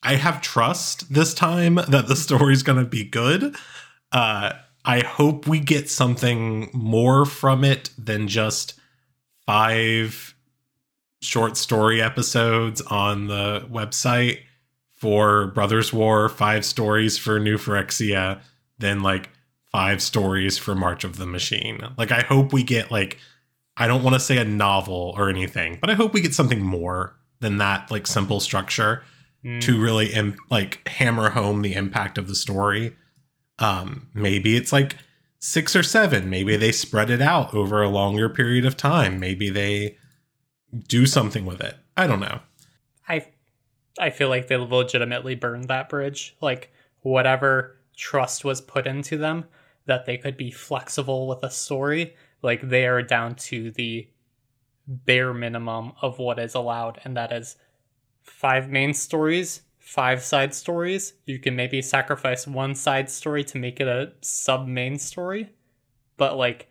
[0.03, 3.57] i have trust this time that the story's going to be good.
[4.13, 4.53] Uh
[4.85, 8.75] i hope we get something more from it than just
[9.47, 10.35] five
[11.23, 14.39] short story episodes on the website
[14.95, 18.41] for Brothers War, five stories for New Phyrexia,
[18.79, 19.31] then like
[19.73, 21.81] five stories for March of the Machine.
[21.97, 23.19] Like I hope we get like
[23.79, 26.61] I don't want to say a novel or anything, but I hope we get something
[26.63, 29.03] more than that like simple structure
[29.43, 29.59] Mm.
[29.63, 32.95] to really Im- like hammer home the impact of the story.
[33.61, 34.97] Um maybe it's like
[35.41, 39.19] 6 or 7, maybe they spread it out over a longer period of time.
[39.19, 39.97] Maybe they
[40.87, 41.77] do something with it.
[41.97, 42.41] I don't know.
[43.09, 43.27] I
[43.99, 46.37] I feel like they legitimately burned that bridge.
[46.41, 49.45] Like whatever trust was put into them
[49.87, 54.09] that they could be flexible with a story, like they are down to the
[54.87, 57.57] bare minimum of what is allowed and that is
[58.23, 61.15] five main stories, five side stories.
[61.27, 65.51] You can maybe sacrifice one side story to make it a sub main story.
[66.17, 66.69] But like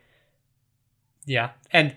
[1.26, 1.96] yeah, and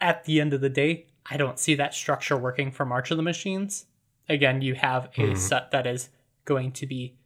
[0.00, 3.16] at the end of the day, I don't see that structure working for March of
[3.16, 3.86] the Machines.
[4.28, 5.36] Again, you have a Mhm.
[5.36, 6.10] set that is
[6.44, 7.16] going to be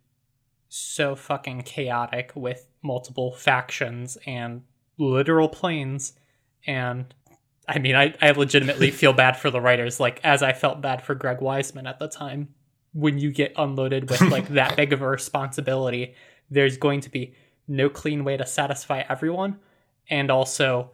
[0.68, 4.62] so fucking chaotic with multiple factions and
[4.96, 6.12] literal planes.
[6.66, 7.12] And
[7.66, 11.02] I mean, I, I legitimately feel bad for the writers, like as I felt bad
[11.02, 12.54] for Greg Weisman at the time.
[12.94, 16.14] When you get unloaded with like that big of a responsibility,
[16.50, 17.34] there's going to be
[17.68, 19.58] no clean way to satisfy everyone.
[20.08, 20.90] And also,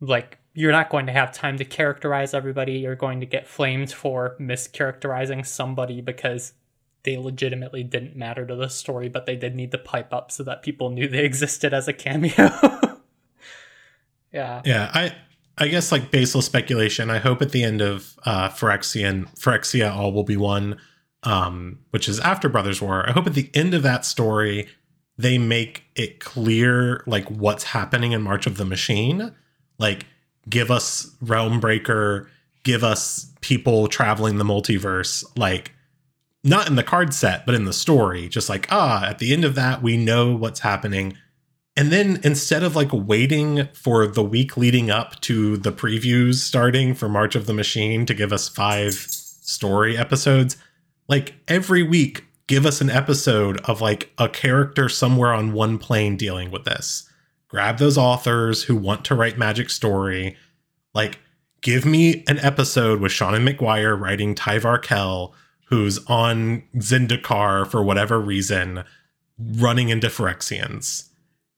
[0.00, 2.72] like you're not going to have time to characterize everybody.
[2.72, 6.52] You're going to get flamed for mischaracterizing somebody because
[7.04, 10.42] they legitimately didn't matter to the story but they did need to pipe up so
[10.42, 12.50] that people knew they existed as a cameo.
[14.32, 14.62] Yeah.
[14.64, 15.14] Yeah, I
[15.58, 17.10] I guess like baseless speculation.
[17.10, 20.78] I hope at the end of uh Phyrexian Phyrexia All Will Be One,
[21.22, 24.68] um, which is after Brothers War, I hope at the end of that story
[25.18, 29.34] they make it clear like what's happening in March of the Machine.
[29.78, 30.06] Like
[30.48, 32.30] give us Realm Breaker,
[32.62, 35.72] give us people traveling the multiverse, like
[36.42, 38.28] not in the card set, but in the story.
[38.28, 41.16] Just like, ah, at the end of that, we know what's happening.
[41.80, 46.92] And then instead of like waiting for the week leading up to the previews starting
[46.92, 50.58] for March of the Machine to give us five story episodes,
[51.08, 56.18] like every week, give us an episode of like a character somewhere on one plane
[56.18, 57.08] dealing with this.
[57.48, 60.36] Grab those authors who want to write magic story.
[60.92, 61.18] Like,
[61.62, 65.34] give me an episode with Seanan McGuire writing Tyvar Kell
[65.70, 68.84] who's on Zendikar for whatever reason,
[69.38, 71.09] running into Phyrexians,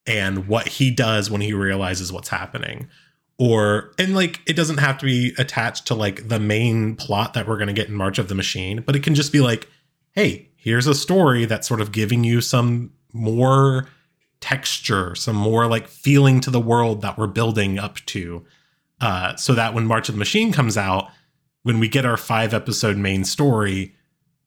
[0.07, 2.89] and what he does when he realizes what's happening.
[3.39, 7.49] Or, and like, it doesn't have to be attached to like the main plot that
[7.49, 9.69] we're going to get in March of the Machine, but it can just be like,
[10.13, 13.89] hey, here's a story that's sort of giving you some more
[14.41, 18.45] texture, some more like feeling to the world that we're building up to.
[19.01, 21.11] Uh, so that when March of the Machine comes out,
[21.65, 23.95] when we get our five episode main story,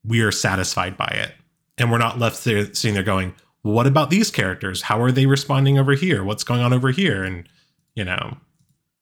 [0.05, 1.33] we are satisfied by it.
[1.77, 3.33] And we're not left there sitting there going,
[3.65, 4.83] what about these characters?
[4.83, 6.23] How are they responding over here?
[6.23, 7.23] What's going on over here?
[7.23, 7.49] And,
[7.95, 8.37] you know,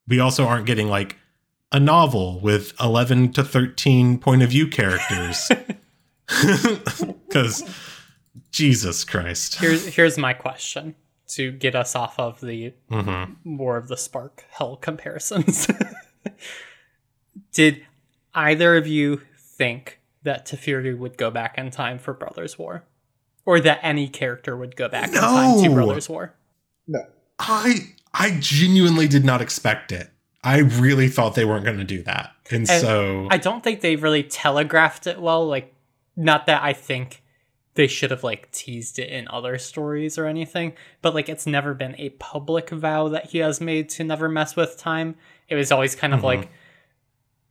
[0.08, 1.18] we also aren't getting like
[1.74, 5.52] a novel with 11 to 13 point of view characters.
[7.28, 7.64] Because
[8.52, 9.56] Jesus Christ.
[9.56, 10.96] Here's here's my question
[11.30, 13.36] to get us off of the Mhm.
[13.44, 15.68] more of the spark hell comparisons.
[17.54, 17.86] Did
[18.34, 22.86] either of you think that Teferi would go back in time for Brothers War?
[23.46, 26.34] Or that any character would go back in time to Brothers War?
[26.88, 27.06] No.
[27.40, 30.10] I I genuinely did not expect it.
[30.44, 32.32] I really thought they weren't going to do that.
[32.52, 35.46] And, And so I don't think they really telegraphed it well.
[35.48, 35.74] Like,
[36.16, 37.22] not that I think
[37.76, 41.74] they should have like teased it in other stories or anything, but like it's never
[41.74, 45.16] been a public vow that he has made to never mess with time.
[45.50, 46.24] It was always kind of Mhm.
[46.24, 46.50] like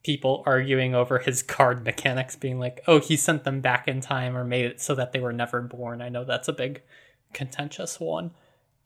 [0.03, 4.37] people arguing over his card mechanics, being like, "Oh, he sent them back in time
[4.37, 6.83] or made it so that they were never born." I know that's a big
[7.33, 8.33] contentious one.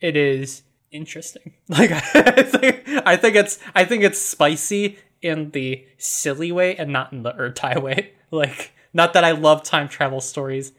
[0.00, 1.54] It is interesting.
[1.68, 6.92] Like I think I think it's I think it's spicy in the silly way and
[6.92, 8.12] not in the Ertai way.
[8.32, 10.72] Like not that I love time travel stories.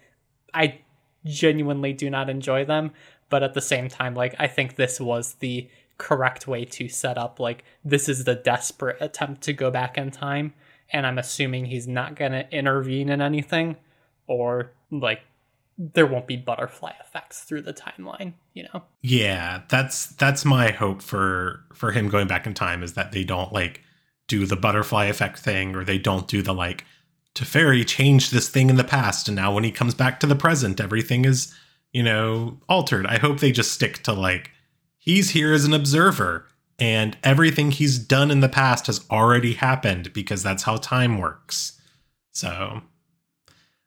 [0.53, 0.79] I
[1.25, 2.91] genuinely do not enjoy them,
[3.29, 7.17] but at the same time like I think this was the correct way to set
[7.17, 10.53] up like this is the desperate attempt to go back in time
[10.91, 13.77] and I'm assuming he's not going to intervene in anything
[14.27, 15.21] or like
[15.77, 18.83] there won't be butterfly effects through the timeline, you know.
[19.01, 23.23] Yeah, that's that's my hope for for him going back in time is that they
[23.23, 23.81] don't like
[24.27, 26.83] do the butterfly effect thing or they don't do the like
[27.35, 30.35] Teferi changed this thing in the past and now when he comes back to the
[30.35, 31.53] present everything is,
[31.93, 33.05] you know, altered.
[33.05, 34.51] I hope they just stick to like
[35.07, 36.45] he's here as an observer
[36.77, 41.79] and everything he's done in the past has already happened because that's how time works.
[42.33, 42.81] So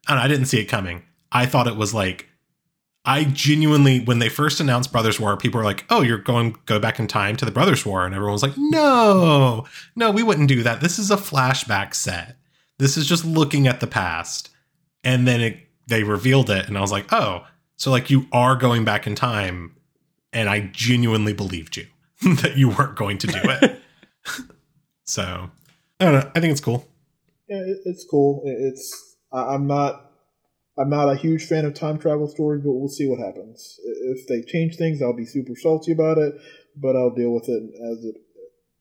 [0.09, 1.03] know, I didn't see it coming.
[1.31, 2.27] I thought it was like
[3.05, 6.79] I genuinely, when they first announced Brothers War, people were like, "Oh, you're going go
[6.79, 9.65] back in time to the Brothers War," and everyone was like, "No,
[9.95, 10.81] no, we wouldn't do that.
[10.81, 12.37] This is a flashback set.
[12.77, 14.49] This is just looking at the past."
[15.03, 17.45] And then it, they revealed it, and I was like, "Oh,
[17.75, 19.75] so like you are going back in time,"
[20.33, 21.87] and I genuinely believed you
[22.41, 23.81] that you weren't going to do it.
[25.03, 25.49] so
[25.99, 26.31] I don't know.
[26.35, 26.87] I think it's cool.
[27.47, 28.41] Yeah, it's cool.
[28.45, 30.11] It's I, I'm not
[30.77, 33.79] I'm not a huge fan of time travel stories, but we'll see what happens.
[33.83, 36.33] If they change things, I'll be super salty about it,
[36.75, 38.15] but I'll deal with it as it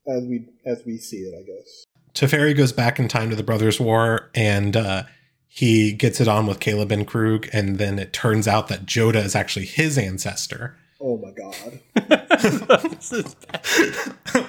[0.06, 1.34] as we as we see it.
[1.34, 1.84] I guess.
[2.14, 5.04] Teferi goes back in time to the Brothers' War and uh,
[5.52, 9.34] he gets it on with Kayla bin-Kroog, and then it turns out that Jodah is
[9.34, 10.76] actually his ancestor.
[11.00, 11.80] Oh my god.
[12.90, 14.46] This is bad.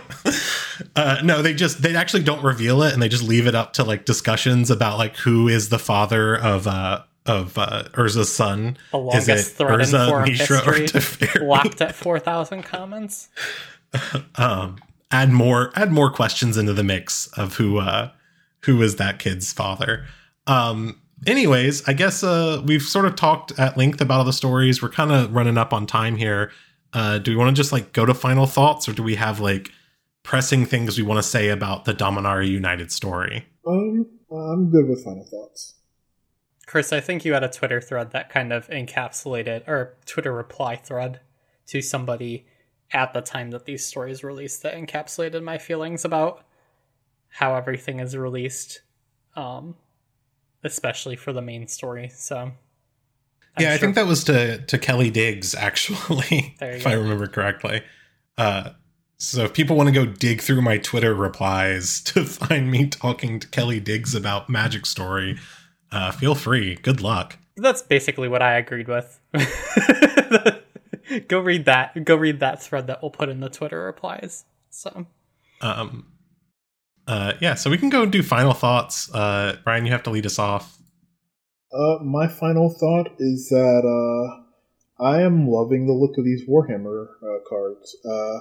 [0.95, 3.73] uh, no, they just they actually don't reveal it, and they just leave it up
[3.73, 8.77] to like discussions about like who is the father of uh of uh, Urza's son.
[8.91, 10.73] The Is it longest thread in Urza, forum Mishra, or.
[10.73, 11.47] Teferi?
[11.47, 13.29] Locked at four thousand comments.
[14.35, 14.77] um,
[15.11, 18.11] add more add more questions into the mix of who uh
[18.61, 20.05] who is that kid's father
[20.47, 24.81] um anyways i guess uh we've sort of talked at length about all the stories.
[24.81, 26.51] We're kind of running up on time here.
[26.93, 29.39] Uh do we want to just like go to final thoughts or do we have
[29.39, 29.71] like
[30.23, 33.47] pressing things we want to say about the Dominaria United story?
[33.65, 35.75] Um, I'm good with final thoughts.
[36.65, 40.75] Chris, I think you had a Twitter thread that kind of encapsulated, or Twitter reply
[40.75, 41.19] thread
[41.67, 42.45] to somebody
[42.93, 46.45] at the time that these stories released that encapsulated my feelings about
[47.29, 48.81] how everything is released,
[49.35, 49.75] um,
[50.63, 52.09] especially for the main story.
[52.13, 52.53] So, I'm
[53.59, 56.89] yeah, I think that was to to Kelly Digges actually, if go.
[56.89, 57.81] I remember correctly.
[58.37, 58.71] Uh,
[59.17, 63.39] so if people want to go dig through my Twitter replies to find me talking
[63.39, 65.37] to Kelly Digges about Magic Story,
[65.91, 66.75] uh, feel free.
[66.75, 67.37] Good luck.
[67.55, 69.19] that's basically what I agreed with.
[71.27, 72.03] go read that.
[72.03, 74.45] Go read that thread that we'll put in the Twitter replies.
[74.69, 75.05] So
[75.61, 76.07] Um,
[77.11, 79.13] uh, yeah, so we can go do final thoughts.
[79.13, 80.77] Uh, Brian, you have to lead us off.
[81.73, 87.07] Uh, my final thought is that uh, I am loving the look of these Warhammer
[87.21, 87.97] uh, cards.
[88.09, 88.39] Uh,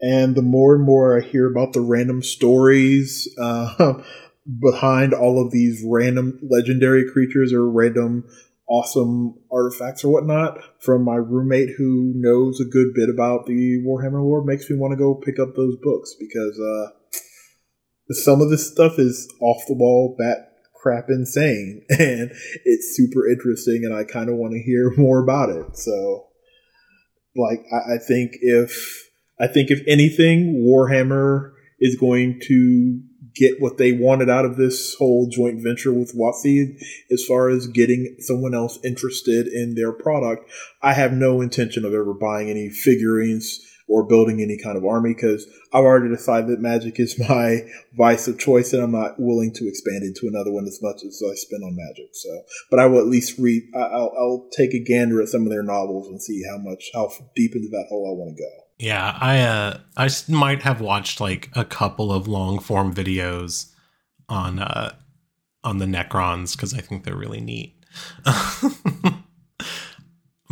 [0.00, 3.94] and the more and more I hear about the random stories uh,
[4.60, 8.28] behind all of these random legendary creatures or random
[8.68, 14.22] awesome artifacts or whatnot from my roommate who knows a good bit about the Warhammer
[14.22, 16.90] lore makes me want to go pick up those books because uh,
[18.10, 22.30] some of this stuff is off the wall, bat crap insane, and
[22.64, 25.76] it's super interesting, and I kind of want to hear more about it.
[25.76, 26.26] So,
[27.36, 33.00] like, I, I think if I think if anything, Warhammer is going to
[33.34, 36.76] get what they wanted out of this whole joint venture with WotC
[37.10, 40.48] as far as getting someone else interested in their product.
[40.82, 45.12] I have no intention of ever buying any figurines or building any kind of army
[45.14, 49.52] because I've already decided that magic is my vice of choice and I'm not willing
[49.54, 52.10] to expand into another one as much as I spend on magic.
[52.12, 55.50] So, but I will at least read, I'll, I'll take a gander at some of
[55.50, 58.64] their novels and see how much, how deep into that hole I want to go.
[58.78, 63.70] Yeah, I uh, I might have watched like a couple of long form videos
[64.28, 64.94] on uh,
[65.62, 67.76] on the Necrons because I think they're really neat.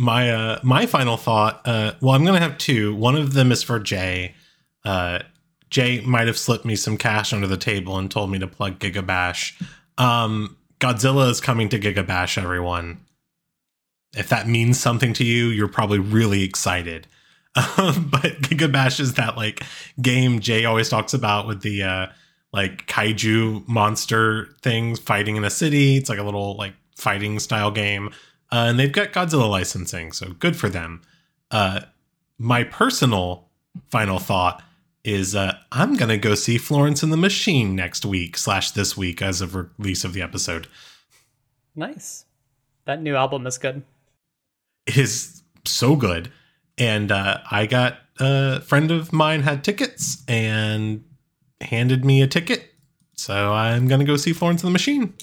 [0.03, 1.61] my uh, my final thought.
[1.65, 2.95] Uh, well, I'm gonna have two.
[2.95, 4.35] One of them is for Jay.
[4.85, 5.19] Uh,
[5.69, 8.79] Jay might have slipped me some cash under the table and told me to plug
[8.79, 9.59] Gigabash.
[9.97, 12.99] Um, Godzilla is coming to Gigabash, everyone.
[14.15, 17.07] If that means something to you, you're probably really excited.
[17.77, 19.61] Um, but Gigabash is that like
[20.01, 22.07] game Jay always talks about with the uh,
[22.51, 25.97] like kaiju monster things fighting in a city.
[25.97, 28.09] It's like a little like fighting style game,
[28.53, 31.01] uh, and they've got Godzilla licensing, so good for them.
[31.51, 31.81] Uh,
[32.37, 33.49] my personal
[33.89, 34.61] final thought
[35.03, 39.21] is uh, I'm gonna go see Florence and the Machine next week slash this week
[39.21, 40.67] as of release of the episode.
[41.75, 42.25] nice.
[42.85, 43.83] That new album is good.
[44.85, 46.31] It is so good.
[46.77, 51.03] And uh, I got a friend of mine had tickets and
[51.61, 52.73] handed me a ticket.
[53.15, 55.13] So I'm going to go see Florence and the Machine.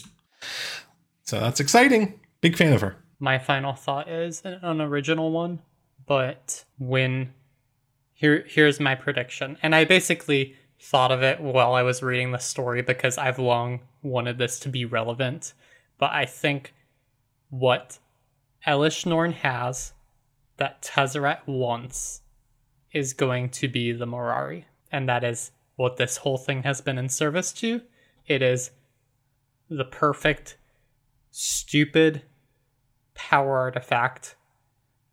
[1.24, 2.18] So that's exciting.
[2.40, 2.96] Big fan of her.
[3.20, 5.60] My final thought is an unoriginal one,
[6.06, 7.34] but when
[8.14, 9.58] here here's my prediction.
[9.62, 13.80] And I basically thought of it while I was reading the story because I've long
[14.02, 15.52] wanted this to be relevant.
[15.98, 16.72] But I think
[17.50, 17.98] what
[18.66, 19.92] Elesh Norn has
[20.56, 22.22] that Tezzeret wants
[22.92, 24.64] is going to be the Mirari.
[24.90, 27.82] And that is what this whole thing has been in service to.
[28.26, 28.70] It is
[29.68, 30.56] the perfect,
[31.30, 32.22] stupid
[33.28, 34.34] power artifact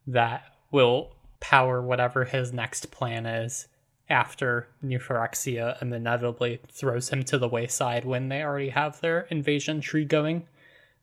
[0.07, 3.67] that will power whatever his next plan is
[4.09, 9.21] after New Phyrexia and inevitably throws him to the wayside when they already have their
[9.29, 10.47] invasion tree going.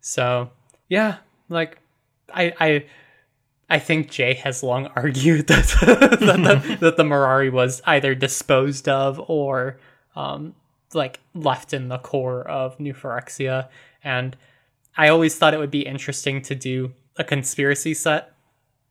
[0.00, 0.50] So
[0.88, 1.18] yeah,
[1.50, 1.78] like
[2.32, 2.84] I I
[3.68, 8.88] I think Jay has long argued that that, the, that the Mirari was either disposed
[8.88, 9.78] of or
[10.16, 10.54] um,
[10.94, 13.68] like left in the core of New Phyrexia,
[14.02, 14.36] and
[14.96, 18.32] I always thought it would be interesting to do a conspiracy set,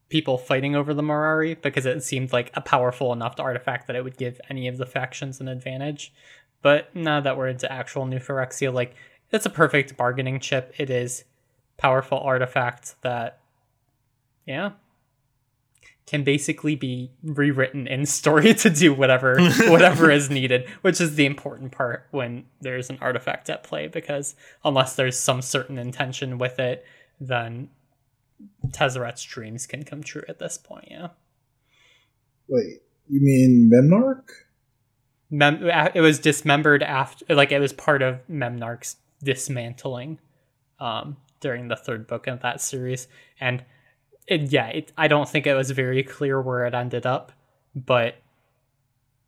[0.10, 4.04] people fighting over the Mirari, because it seemed like a powerful enough artifact that it
[4.04, 6.14] would give any of the factions an advantage.
[6.62, 8.95] But now that we're into actual New Phyrexia, like
[9.32, 10.74] it's a perfect bargaining chip.
[10.78, 11.26] It is
[11.78, 13.39] powerful artifact that
[14.45, 14.72] yeah
[16.06, 19.39] can basically be rewritten in story to do whatever
[19.70, 24.36] whatever is needed which is the important part when there's an artifact at play because
[24.66, 26.86] unless there's some certain intention with it
[27.20, 27.70] then
[28.70, 31.08] Tezzeret's dreams can come true at this point yeah
[32.47, 34.30] Wait, you mean Memnarch?
[35.30, 35.64] Mem-
[35.95, 40.20] it was dismembered after like it was part of Memnarch's dismantling
[40.80, 43.08] um during the third book of that series
[43.39, 43.64] and
[44.28, 47.32] it, yeah it, i don't think it was very clear where it ended up
[47.76, 48.16] but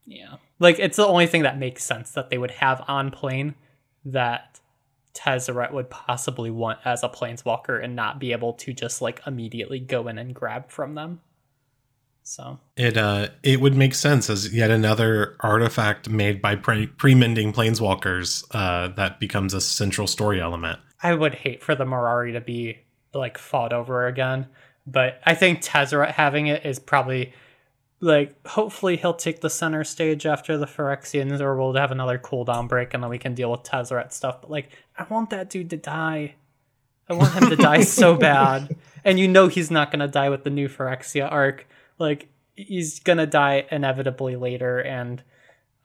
[0.06, 3.56] yeah like it's the only thing that makes sense that they would have on plane
[4.04, 4.60] that
[5.14, 9.80] Tezzeret would possibly want as a planeswalker and not be able to just like immediately
[9.80, 11.22] go in and grab from them
[12.26, 17.54] so It uh, it would make sense as yet another artifact made by pre- pre-mending
[17.54, 20.80] planeswalkers uh, that becomes a central story element.
[21.04, 22.80] I would hate for the Mirari to be
[23.14, 24.48] like fought over again.
[24.88, 27.34] But I think Tezzeret having it is probably
[28.02, 32.68] like hopefully he'll take the center stage after the Phyrexians, or we'll have another cooldown
[32.68, 34.42] break and then we can deal with Tezzeret stuff.
[34.42, 36.36] But like, I want that dude to die.
[37.10, 38.76] I want him to die so bad.
[39.04, 41.68] And you know he's not gonna die with the new Phyrexia arc.
[41.98, 45.24] Like he's gonna die inevitably later, and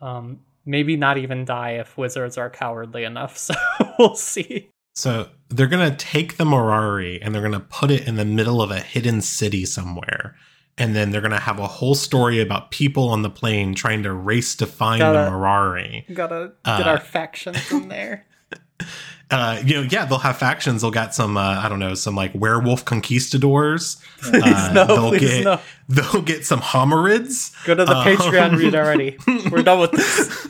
[0.01, 3.37] um, maybe not even die if wizards are cowardly enough.
[3.51, 3.55] So
[3.99, 4.70] we'll see.
[4.95, 8.71] So they're gonna take the Mirari and they're gonna put it in the middle of
[8.71, 10.37] a hidden city somewhere.
[10.79, 14.13] And then they're gonna have a whole story about people on the plane trying to
[14.13, 16.15] race to find Gotta- the Mirari.
[16.15, 18.27] Gotta get Uh, our factions in there.
[19.33, 20.83] Uh, you know, yeah, they'll have factions.
[20.83, 24.03] They'll got some, uh, I don't know, some like werewolf conquistadors.
[24.27, 25.61] Uh, no, they'll please get no.
[25.89, 27.55] they'll get some homarids.
[27.65, 29.17] Go to the um, Patreon read already.
[29.53, 30.49] We're done with this.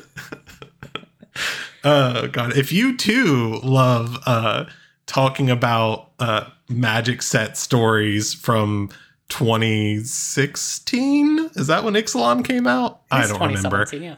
[1.85, 4.64] Oh god, if you too love uh
[5.07, 8.91] talking about uh magic set stories from
[9.28, 13.01] 2016, is that when Ixalan came out?
[13.11, 13.85] I don't remember.
[13.87, 14.16] 2017, Yeah.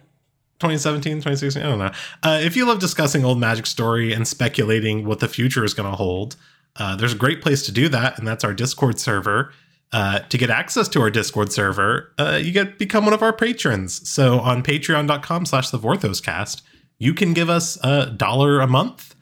[0.61, 1.91] 2017, 2016, I don't know.
[2.23, 5.91] Uh, if you love discussing old magic story and speculating what the future is going
[5.91, 6.37] to hold,
[6.77, 9.53] uh, there's a great place to do that, and that's our Discord server.
[9.93, 13.33] Uh, to get access to our Discord server, uh, you get become one of our
[13.33, 14.09] patrons.
[14.09, 16.63] So on patreon.com slash the Vorthoscast,
[17.03, 19.17] you can give us a dollar a month,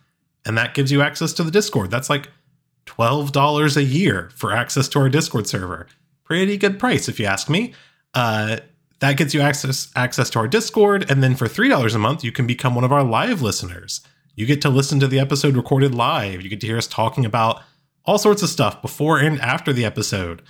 [0.44, 1.90] and that gives you access to the Discord.
[1.90, 2.28] That's like
[2.84, 5.86] $12 a year for access to our Discord server.
[6.22, 7.72] Pretty good price, if you ask me.
[8.12, 8.58] Uh,
[8.98, 12.22] that gets you access access to our Discord, and then for three dollars a month,
[12.22, 14.02] you can become one of our live listeners.
[14.34, 16.42] You get to listen to the episode recorded live.
[16.42, 17.62] You get to hear us talking about
[18.04, 20.42] all sorts of stuff before and after the episode,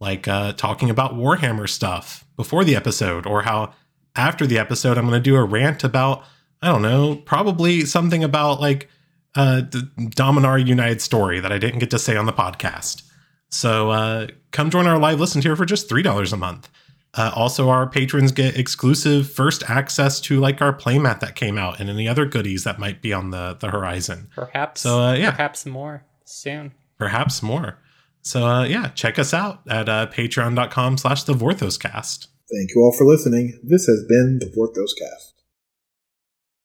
[0.00, 3.72] like uh, talking about Warhammer stuff before the episode, or how
[4.14, 6.24] after the episode I'm going to do a rant about
[6.64, 8.88] I don't know, probably something about like
[9.34, 13.02] uh, the Dominaria United story that I didn't get to say on the podcast.
[13.50, 16.70] So uh, come join our live listen here for just three dollars a month.
[17.12, 21.80] Uh, also, our patrons get exclusive first access to like our playmat that came out
[21.80, 24.28] and any other goodies that might be on the the horizon.
[24.34, 24.80] Perhaps.
[24.80, 25.32] So, uh, yeah.
[25.32, 26.72] Perhaps more soon.
[26.98, 27.78] Perhaps more.
[28.22, 32.28] So uh, yeah, check us out at uh, patreon.com slash the Vorthoscast.
[32.50, 33.60] Thank you all for listening.
[33.62, 35.33] This has been the Vorthoscast.